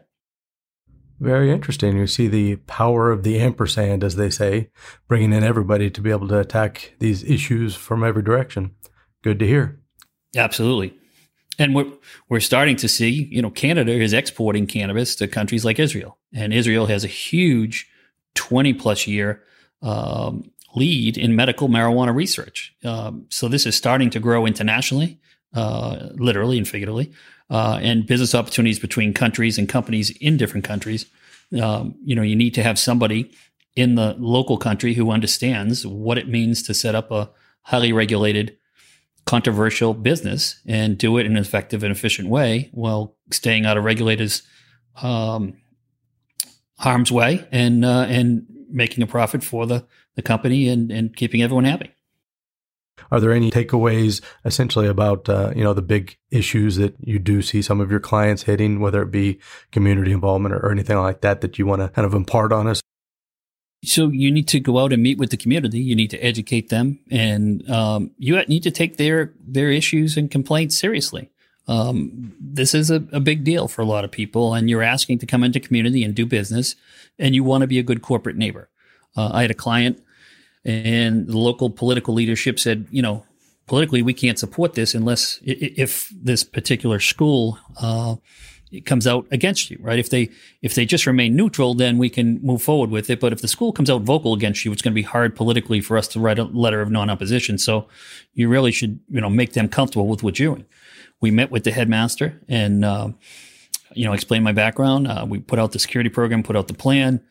Very 1.18 1.50
interesting. 1.50 1.96
You 1.96 2.06
see 2.06 2.28
the 2.28 2.56
power 2.56 3.10
of 3.10 3.22
the 3.22 3.38
ampersand, 3.38 4.04
as 4.04 4.16
they 4.16 4.28
say, 4.28 4.70
bringing 5.08 5.32
in 5.32 5.42
everybody 5.42 5.90
to 5.90 6.00
be 6.00 6.10
able 6.10 6.28
to 6.28 6.38
attack 6.38 6.94
these 6.98 7.24
issues 7.24 7.74
from 7.74 8.04
every 8.04 8.22
direction. 8.22 8.74
Good 9.22 9.38
to 9.38 9.46
hear. 9.46 9.80
Absolutely. 10.36 10.94
And 11.58 11.74
we're, 11.74 11.90
we're 12.28 12.40
starting 12.40 12.76
to 12.76 12.88
see, 12.88 13.28
you 13.30 13.40
know, 13.40 13.50
Canada 13.50 13.92
is 13.92 14.12
exporting 14.12 14.66
cannabis 14.66 15.14
to 15.16 15.28
countries 15.28 15.64
like 15.64 15.78
Israel. 15.78 16.18
And 16.34 16.52
Israel 16.52 16.86
has 16.86 17.04
a 17.04 17.08
huge 17.08 17.88
20 18.34 18.74
plus 18.74 19.06
year 19.06 19.42
um, 19.82 20.50
lead 20.74 21.16
in 21.16 21.34
medical 21.34 21.68
marijuana 21.68 22.14
research. 22.14 22.74
Um, 22.84 23.26
so 23.30 23.48
this 23.48 23.64
is 23.64 23.74
starting 23.74 24.10
to 24.10 24.20
grow 24.20 24.44
internationally 24.44 25.18
uh, 25.56 26.10
literally 26.16 26.58
and 26.58 26.68
figuratively, 26.68 27.10
uh, 27.50 27.78
and 27.80 28.06
business 28.06 28.34
opportunities 28.34 28.78
between 28.78 29.14
countries 29.14 29.56
and 29.56 29.68
companies 29.68 30.10
in 30.18 30.36
different 30.36 30.64
countries. 30.64 31.06
Um, 31.60 31.94
you 32.04 32.14
know, 32.14 32.22
you 32.22 32.36
need 32.36 32.54
to 32.54 32.62
have 32.62 32.78
somebody 32.78 33.30
in 33.74 33.94
the 33.94 34.14
local 34.18 34.58
country 34.58 34.94
who 34.94 35.10
understands 35.10 35.86
what 35.86 36.18
it 36.18 36.28
means 36.28 36.62
to 36.64 36.74
set 36.74 36.94
up 36.94 37.10
a 37.10 37.30
highly 37.62 37.92
regulated, 37.92 38.56
controversial 39.26 39.92
business 39.92 40.60
and 40.66 40.96
do 40.96 41.18
it 41.18 41.26
in 41.26 41.32
an 41.32 41.38
effective 41.38 41.82
and 41.82 41.92
efficient 41.92 42.28
way 42.28 42.70
while 42.72 43.16
staying 43.32 43.66
out 43.66 43.76
of 43.76 43.84
regulators' 43.84 44.42
um, 45.02 45.54
harm's 46.78 47.12
way 47.12 47.46
and 47.50 47.84
uh, 47.84 48.06
and 48.08 48.46
making 48.70 49.02
a 49.02 49.06
profit 49.06 49.42
for 49.42 49.66
the 49.66 49.86
the 50.14 50.22
company 50.22 50.68
and 50.68 50.90
and 50.90 51.14
keeping 51.16 51.42
everyone 51.42 51.64
happy. 51.64 51.90
Are 53.10 53.20
there 53.20 53.32
any 53.32 53.50
takeaways 53.50 54.22
essentially 54.44 54.86
about 54.86 55.28
uh, 55.28 55.52
you 55.54 55.62
know 55.62 55.74
the 55.74 55.82
big 55.82 56.16
issues 56.30 56.76
that 56.76 56.94
you 57.00 57.18
do 57.18 57.42
see 57.42 57.62
some 57.62 57.80
of 57.80 57.90
your 57.90 58.00
clients 58.00 58.44
hitting, 58.44 58.80
whether 58.80 59.02
it 59.02 59.10
be 59.10 59.38
community 59.70 60.12
involvement 60.12 60.54
or, 60.54 60.58
or 60.58 60.70
anything 60.70 60.96
like 60.98 61.20
that, 61.20 61.40
that 61.40 61.58
you 61.58 61.66
want 61.66 61.82
to 61.82 61.88
kind 61.88 62.06
of 62.06 62.14
impart 62.14 62.52
on 62.52 62.66
us? 62.66 62.80
So 63.86 64.08
you 64.08 64.30
need 64.30 64.48
to 64.48 64.60
go 64.60 64.78
out 64.78 64.92
and 64.92 65.02
meet 65.02 65.18
with 65.18 65.30
the 65.30 65.36
community. 65.36 65.80
You 65.80 65.94
need 65.94 66.10
to 66.10 66.18
educate 66.18 66.68
them, 66.68 66.98
and 67.10 67.68
um, 67.70 68.10
you 68.18 68.40
need 68.46 68.62
to 68.64 68.70
take 68.70 68.96
their 68.96 69.32
their 69.40 69.70
issues 69.70 70.16
and 70.16 70.30
complaints 70.30 70.78
seriously. 70.78 71.30
Um, 71.68 72.34
this 72.40 72.74
is 72.74 72.90
a, 72.90 73.02
a, 73.10 73.18
big 73.18 73.42
deal 73.42 73.66
for 73.66 73.82
a 73.82 73.86
lot 73.86 74.04
of 74.04 74.12
people, 74.12 74.54
and 74.54 74.70
you're 74.70 74.84
asking 74.84 75.18
to 75.18 75.26
come 75.26 75.42
into 75.42 75.58
community 75.58 76.04
and 76.04 76.14
do 76.14 76.24
business, 76.24 76.76
and 77.18 77.34
you 77.34 77.42
want 77.42 77.62
to 77.62 77.66
be 77.66 77.80
a 77.80 77.82
good 77.82 78.02
corporate 78.02 78.36
neighbor. 78.36 78.68
Uh, 79.16 79.30
I 79.32 79.42
had 79.42 79.50
a 79.50 79.54
client 79.54 80.00
and 80.66 81.28
the 81.28 81.38
local 81.38 81.70
political 81.70 82.12
leadership 82.12 82.58
said, 82.58 82.86
you 82.90 83.00
know, 83.00 83.24
politically 83.68 84.02
we 84.02 84.12
can't 84.12 84.38
support 84.38 84.74
this 84.74 84.94
unless 84.94 85.38
if 85.42 86.10
this 86.10 86.42
particular 86.42 86.98
school 86.98 87.58
uh, 87.80 88.16
comes 88.84 89.06
out 89.06 89.26
against 89.30 89.70
you, 89.70 89.78
right? 89.80 89.98
If 89.98 90.10
they 90.10 90.30
if 90.60 90.74
they 90.74 90.84
just 90.84 91.06
remain 91.06 91.34
neutral, 91.34 91.74
then 91.74 91.96
we 91.96 92.10
can 92.10 92.40
move 92.42 92.62
forward 92.62 92.90
with 92.90 93.08
it. 93.08 93.20
But 93.20 93.32
if 93.32 93.40
the 93.40 93.48
school 93.48 93.72
comes 93.72 93.88
out 93.88 94.02
vocal 94.02 94.34
against 94.34 94.64
you, 94.64 94.72
it's 94.72 94.82
going 94.82 94.92
to 94.92 94.96
be 94.96 95.02
hard 95.02 95.34
politically 95.34 95.80
for 95.80 95.96
us 95.96 96.08
to 96.08 96.20
write 96.20 96.38
a 96.38 96.44
letter 96.44 96.80
of 96.80 96.90
non-opposition. 96.90 97.58
So 97.58 97.88
you 98.34 98.48
really 98.48 98.72
should, 98.72 99.00
you 99.08 99.20
know, 99.20 99.30
make 99.30 99.54
them 99.54 99.68
comfortable 99.68 100.08
with 100.08 100.22
what 100.22 100.38
you're 100.38 100.54
doing. 100.54 100.66
We 101.20 101.30
met 101.30 101.50
with 101.50 101.64
the 101.64 101.72
headmaster 101.72 102.40
and. 102.48 102.84
Uh, 102.84 103.08
you 103.94 104.04
know, 104.04 104.12
explain 104.12 104.42
my 104.42 104.52
background. 104.52 105.08
Uh, 105.08 105.24
we 105.26 105.38
put 105.38 105.58
out 105.58 105.72
the 105.72 105.78
security 105.78 106.10
program, 106.10 106.42
put 106.42 106.54
out 106.54 106.68
the 106.68 106.74
plan. 106.74 107.22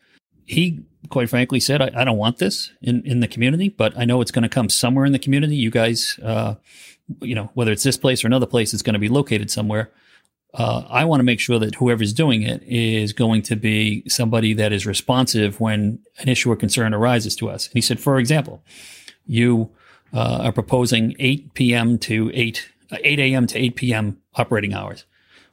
He 0.44 0.84
quite 1.10 1.30
frankly 1.30 1.60
said, 1.60 1.80
I, 1.80 1.90
I, 1.94 2.04
don't 2.04 2.18
want 2.18 2.38
this 2.38 2.72
in, 2.82 3.02
in 3.06 3.20
the 3.20 3.28
community, 3.28 3.68
but 3.68 3.96
I 3.96 4.04
know 4.04 4.20
it's 4.20 4.32
going 4.32 4.42
to 4.42 4.48
come 4.48 4.68
somewhere 4.68 5.04
in 5.04 5.12
the 5.12 5.18
community. 5.18 5.56
You 5.56 5.70
guys, 5.70 6.18
uh, 6.22 6.56
you 7.20 7.34
know, 7.34 7.50
whether 7.54 7.70
it's 7.70 7.84
this 7.84 7.96
place 7.96 8.24
or 8.24 8.26
another 8.26 8.46
place, 8.46 8.74
it's 8.74 8.82
going 8.82 8.94
to 8.94 9.00
be 9.00 9.08
located 9.08 9.50
somewhere. 9.50 9.92
Uh, 10.56 10.84
I 10.88 11.04
want 11.04 11.20
to 11.20 11.24
make 11.24 11.38
sure 11.38 11.58
that 11.58 11.74
whoever's 11.74 12.14
doing 12.14 12.42
it 12.42 12.62
is 12.62 13.12
going 13.12 13.42
to 13.42 13.56
be 13.56 14.02
somebody 14.08 14.54
that 14.54 14.72
is 14.72 14.86
responsive 14.86 15.60
when 15.60 15.98
an 16.18 16.28
issue 16.30 16.50
or 16.50 16.56
concern 16.56 16.94
arises 16.94 17.36
to 17.36 17.50
us. 17.50 17.66
And 17.66 17.74
he 17.74 17.82
said, 17.82 18.00
for 18.00 18.18
example, 18.18 18.62
you 19.26 19.70
uh, 20.14 20.38
are 20.44 20.52
proposing 20.52 21.14
8 21.18 21.52
p.m. 21.52 21.98
to 21.98 22.30
8, 22.32 22.70
8 22.90 23.18
a.m. 23.18 23.46
to 23.48 23.58
8 23.58 23.76
p.m. 23.76 24.18
operating 24.34 24.72
hours. 24.72 25.04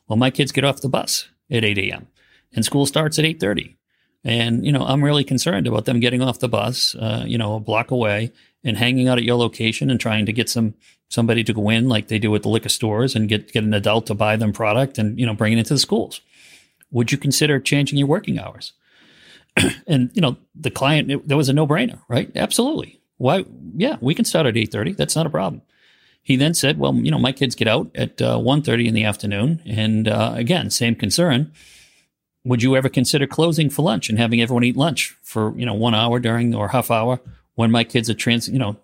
Well, 0.07 0.15
my 0.17 0.31
kids 0.31 0.53
get 0.53 0.63
off 0.63 0.79
the 0.79 0.89
bus 0.89 1.27
at 1.51 1.65
8 1.65 1.77
a.m. 1.79 2.07
and 2.53 2.63
school 2.63 2.85
starts 2.85 3.19
at 3.19 3.25
8.30 3.25 3.75
and, 4.23 4.65
you 4.65 4.71
know, 4.71 4.85
I'm 4.85 5.03
really 5.03 5.25
concerned 5.25 5.67
about 5.67 5.83
them 5.83 5.99
getting 5.99 6.21
off 6.21 6.39
the 6.39 6.47
bus, 6.47 6.95
uh, 6.95 7.25
you 7.27 7.37
know, 7.37 7.55
a 7.55 7.59
block 7.59 7.91
away 7.91 8.31
and 8.63 8.77
hanging 8.77 9.07
out 9.07 9.17
at 9.17 9.23
your 9.23 9.35
location 9.35 9.89
and 9.89 9.99
trying 9.99 10.25
to 10.25 10.33
get 10.33 10.49
some 10.49 10.73
somebody 11.09 11.43
to 11.43 11.53
go 11.53 11.69
in 11.69 11.87
like 11.87 12.07
they 12.07 12.17
do 12.17 12.33
at 12.33 12.41
the 12.41 12.49
liquor 12.49 12.69
stores 12.69 13.15
and 13.15 13.29
get, 13.29 13.51
get 13.53 13.63
an 13.63 13.73
adult 13.73 14.07
to 14.07 14.15
buy 14.15 14.35
them 14.35 14.51
product 14.51 14.97
and, 14.97 15.19
you 15.19 15.25
know, 15.25 15.35
bring 15.35 15.53
it 15.53 15.59
into 15.59 15.73
the 15.73 15.79
schools. 15.79 16.21
Would 16.91 17.11
you 17.11 17.19
consider 17.19 17.59
changing 17.59 17.99
your 17.99 18.07
working 18.07 18.39
hours? 18.39 18.73
and 19.87 20.09
you 20.13 20.21
know, 20.21 20.37
the 20.55 20.71
client, 20.71 21.11
it, 21.11 21.27
there 21.27 21.37
was 21.37 21.49
a 21.49 21.53
no 21.53 21.67
brainer, 21.67 21.99
right? 22.07 22.31
Absolutely. 22.35 22.99
Why? 23.17 23.45
Yeah, 23.75 23.97
we 24.01 24.15
can 24.15 24.25
start 24.25 24.47
at 24.47 24.57
eight 24.57 24.71
thirty. 24.71 24.93
That's 24.93 25.15
not 25.15 25.27
a 25.27 25.29
problem. 25.29 25.61
He 26.23 26.35
then 26.35 26.53
said, 26.53 26.79
"Well, 26.79 26.95
you 26.95 27.11
know, 27.11 27.19
my 27.19 27.31
kids 27.31 27.53
get 27.53 27.67
out 27.67 27.91
at 27.95 28.21
uh, 28.21 28.37
1.30 28.37 28.87
in 28.87 28.93
the 28.93 29.03
afternoon, 29.03 29.61
and 29.65 30.07
uh, 30.07 30.33
again, 30.35 30.69
same 30.69 30.95
concern. 30.95 31.51
Would 32.43 32.63
you 32.63 32.75
ever 32.75 32.89
consider 32.89 33.27
closing 33.27 33.69
for 33.69 33.83
lunch 33.83 34.09
and 34.09 34.17
having 34.17 34.41
everyone 34.41 34.63
eat 34.63 34.75
lunch 34.75 35.15
for 35.21 35.55
you 35.57 35.65
know 35.65 35.73
one 35.73 35.93
hour 35.93 36.19
during 36.19 36.55
or 36.55 36.69
half 36.69 36.89
hour 36.89 37.19
when 37.55 37.71
my 37.71 37.83
kids 37.83 38.09
are 38.09 38.13
trans, 38.13 38.47
you 38.47 38.59
know, 38.59 38.77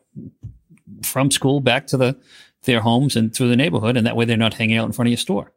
from 1.04 1.32
school 1.32 1.60
back 1.60 1.88
to 1.88 1.98
the 1.98 2.18
their 2.64 2.82
homes 2.82 3.16
and 3.16 3.34
through 3.34 3.48
the 3.48 3.56
neighborhood, 3.56 3.96
and 3.96 4.06
that 4.06 4.16
way 4.16 4.26
they're 4.26 4.38
not 4.38 4.54
hanging 4.54 4.78
out 4.78 4.86
in 4.86 4.92
front 4.92 5.08
of 5.08 5.12
your 5.12 5.18
store. 5.18 5.52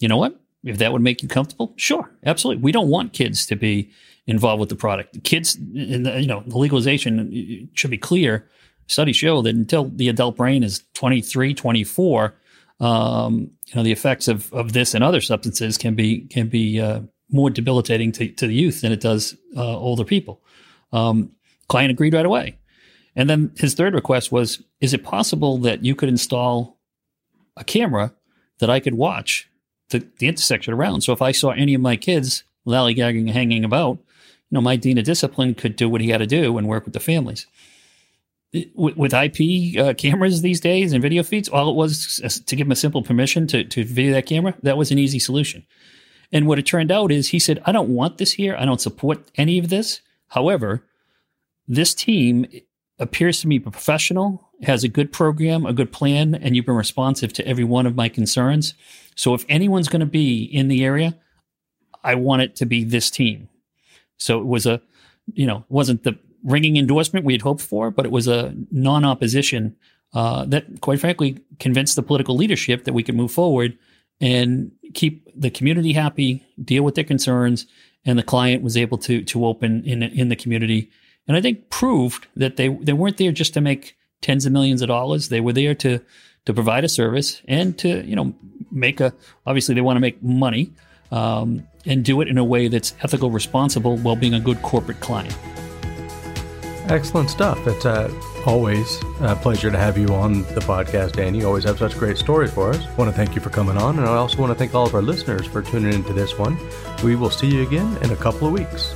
You 0.00 0.08
know 0.08 0.16
what? 0.16 0.40
If 0.64 0.78
that 0.78 0.92
would 0.92 1.02
make 1.02 1.22
you 1.22 1.28
comfortable, 1.28 1.72
sure, 1.76 2.10
absolutely. 2.24 2.62
We 2.62 2.72
don't 2.72 2.88
want 2.88 3.12
kids 3.12 3.46
to 3.46 3.56
be 3.56 3.90
involved 4.26 4.58
with 4.58 4.68
the 4.68 4.76
product. 4.76 5.22
Kids, 5.22 5.54
in 5.54 6.02
the, 6.02 6.20
you 6.20 6.26
know, 6.26 6.42
the 6.44 6.58
legalization 6.58 7.70
should 7.74 7.90
be 7.90 7.98
clear. 7.98 8.48
Studies 8.88 9.16
show 9.16 9.42
that 9.42 9.54
until 9.54 9.84
the 9.84 10.08
adult 10.08 10.36
brain 10.36 10.64
is 10.64 10.82
23, 10.94 11.54
24, 11.54 12.34
um, 12.80 13.50
you 13.66 13.74
know, 13.74 13.82
the 13.82 13.92
effects 13.92 14.28
of, 14.28 14.52
of 14.52 14.72
this 14.72 14.94
and 14.94 15.02
other 15.02 15.20
substances 15.20 15.78
can 15.78 15.94
be 15.94 16.26
can 16.26 16.48
be 16.48 16.80
uh, 16.80 17.00
more 17.30 17.50
debilitating 17.50 18.12
to, 18.12 18.28
to 18.28 18.46
the 18.46 18.54
youth 18.54 18.80
than 18.80 18.92
it 18.92 19.00
does 19.00 19.36
uh, 19.56 19.78
older 19.78 20.04
people. 20.04 20.42
Um, 20.92 21.32
client 21.68 21.90
agreed 21.90 22.14
right 22.14 22.26
away. 22.26 22.58
And 23.14 23.30
then 23.30 23.52
his 23.56 23.74
third 23.74 23.94
request 23.94 24.30
was 24.30 24.62
Is 24.80 24.92
it 24.92 25.02
possible 25.02 25.58
that 25.58 25.84
you 25.84 25.94
could 25.94 26.08
install 26.08 26.78
a 27.56 27.64
camera 27.64 28.12
that 28.58 28.70
I 28.70 28.80
could 28.80 28.94
watch 28.94 29.48
the, 29.90 30.06
the 30.18 30.28
intersection 30.28 30.74
around? 30.74 31.00
So 31.00 31.12
if 31.12 31.22
I 31.22 31.32
saw 31.32 31.50
any 31.50 31.74
of 31.74 31.80
my 31.80 31.96
kids 31.96 32.44
lollygagging, 32.66 33.30
hanging 33.30 33.64
about, 33.64 33.98
you 34.50 34.56
know, 34.56 34.60
my 34.60 34.76
dean 34.76 34.98
of 34.98 35.04
discipline 35.04 35.54
could 35.54 35.76
do 35.76 35.88
what 35.88 36.00
he 36.00 36.10
had 36.10 36.18
to 36.18 36.26
do 36.26 36.58
and 36.58 36.68
work 36.68 36.84
with 36.84 36.94
the 36.94 37.00
families. 37.00 37.46
With, 38.74 38.96
with 38.96 39.12
IP 39.12 39.78
uh, 39.78 39.94
cameras 39.94 40.40
these 40.40 40.60
days 40.60 40.92
and 40.92 41.02
video 41.02 41.22
feeds, 41.22 41.48
all 41.48 41.70
it 41.70 41.74
was 41.74 42.20
to 42.46 42.56
give 42.56 42.66
him 42.66 42.72
a 42.72 42.76
simple 42.76 43.02
permission 43.02 43.46
to, 43.48 43.64
to 43.64 43.84
video 43.84 44.12
that 44.12 44.26
camera. 44.26 44.54
That 44.62 44.76
was 44.76 44.90
an 44.90 44.98
easy 44.98 45.18
solution. 45.18 45.66
And 46.32 46.46
what 46.46 46.58
it 46.58 46.66
turned 46.66 46.90
out 46.90 47.12
is 47.12 47.28
he 47.28 47.38
said, 47.38 47.62
I 47.66 47.72
don't 47.72 47.88
want 47.88 48.18
this 48.18 48.32
here. 48.32 48.56
I 48.58 48.64
don't 48.64 48.80
support 48.80 49.30
any 49.36 49.58
of 49.58 49.68
this. 49.68 50.00
However, 50.28 50.82
this 51.68 51.94
team 51.94 52.46
appears 52.98 53.40
to 53.40 53.48
me 53.48 53.58
professional, 53.58 54.50
has 54.62 54.84
a 54.84 54.88
good 54.88 55.12
program, 55.12 55.66
a 55.66 55.72
good 55.72 55.92
plan, 55.92 56.34
and 56.34 56.56
you've 56.56 56.66
been 56.66 56.74
responsive 56.74 57.32
to 57.34 57.46
every 57.46 57.64
one 57.64 57.86
of 57.86 57.94
my 57.94 58.08
concerns. 58.08 58.74
So 59.14 59.34
if 59.34 59.44
anyone's 59.48 59.88
going 59.88 60.00
to 60.00 60.06
be 60.06 60.44
in 60.44 60.68
the 60.68 60.84
area, 60.84 61.16
I 62.02 62.14
want 62.14 62.42
it 62.42 62.56
to 62.56 62.66
be 62.66 62.84
this 62.84 63.10
team. 63.10 63.48
So 64.16 64.40
it 64.40 64.46
was 64.46 64.66
a, 64.66 64.80
you 65.34 65.46
know, 65.46 65.64
wasn't 65.68 66.04
the 66.04 66.18
ringing 66.42 66.76
endorsement 66.76 67.26
we 67.26 67.34
had 67.34 67.42
hoped 67.42 67.60
for, 67.60 67.90
but 67.90 68.06
it 68.06 68.12
was 68.12 68.28
a 68.28 68.54
non-opposition 68.70 69.76
uh, 70.14 70.44
that, 70.46 70.80
quite 70.80 71.00
frankly, 71.00 71.38
convinced 71.58 71.96
the 71.96 72.02
political 72.02 72.36
leadership 72.36 72.84
that 72.84 72.94
we 72.94 73.02
could 73.02 73.16
move 73.16 73.32
forward 73.32 73.76
and 74.20 74.70
keep 74.94 75.28
the 75.38 75.50
community 75.50 75.92
happy, 75.92 76.46
deal 76.62 76.82
with 76.82 76.94
their 76.94 77.04
concerns, 77.04 77.66
and 78.04 78.18
the 78.18 78.22
client 78.22 78.62
was 78.62 78.76
able 78.76 78.96
to 78.96 79.22
to 79.24 79.44
open 79.44 79.84
in 79.84 80.02
in 80.02 80.28
the 80.28 80.36
community 80.36 80.90
and 81.28 81.36
I 81.36 81.40
think 81.40 81.70
proved 81.70 82.26
that 82.36 82.56
they 82.56 82.68
they 82.68 82.92
weren't 82.92 83.16
there 83.16 83.32
just 83.32 83.54
to 83.54 83.60
make 83.60 83.96
tens 84.20 84.46
of 84.46 84.52
millions 84.52 84.82
of 84.82 84.88
dollars. 84.88 85.28
They 85.28 85.40
were 85.40 85.52
there 85.52 85.74
to 85.76 86.00
to 86.46 86.54
provide 86.54 86.84
a 86.84 86.88
service 86.88 87.42
and 87.46 87.76
to 87.78 88.06
you 88.06 88.16
know 88.16 88.34
make 88.70 89.00
a 89.00 89.12
obviously 89.46 89.74
they 89.74 89.80
want 89.80 89.96
to 89.96 90.00
make 90.00 90.22
money 90.22 90.72
um, 91.10 91.66
and 91.84 92.04
do 92.04 92.20
it 92.20 92.28
in 92.28 92.38
a 92.38 92.44
way 92.44 92.68
that's 92.68 92.94
ethical, 93.02 93.30
responsible, 93.30 93.96
while 93.98 94.16
being 94.16 94.34
a 94.34 94.40
good 94.40 94.60
corporate 94.62 95.00
client. 95.00 95.36
Excellent 96.88 97.30
stuff. 97.30 97.66
It's 97.66 97.84
uh, 97.84 98.12
always 98.46 99.00
a 99.20 99.34
pleasure 99.34 99.72
to 99.72 99.78
have 99.78 99.98
you 99.98 100.08
on 100.08 100.42
the 100.54 100.60
podcast, 100.60 101.12
Danny. 101.12 101.40
You 101.40 101.46
always 101.46 101.64
have 101.64 101.78
such 101.78 101.98
great 101.98 102.16
stories 102.16 102.52
for 102.52 102.70
us. 102.70 102.84
I 102.84 102.94
want 102.94 103.10
to 103.10 103.16
thank 103.16 103.34
you 103.34 103.40
for 103.40 103.50
coming 103.50 103.76
on, 103.76 103.98
and 103.98 104.06
I 104.06 104.14
also 104.14 104.38
want 104.38 104.52
to 104.52 104.58
thank 104.58 104.74
all 104.74 104.86
of 104.86 104.94
our 104.94 105.02
listeners 105.02 105.46
for 105.46 105.62
tuning 105.62 105.92
into 105.92 106.12
this 106.12 106.38
one. 106.38 106.56
We 107.02 107.16
will 107.16 107.30
see 107.30 107.48
you 107.48 107.62
again 107.62 107.96
in 108.02 108.12
a 108.12 108.16
couple 108.16 108.46
of 108.46 108.52
weeks. 108.52 108.94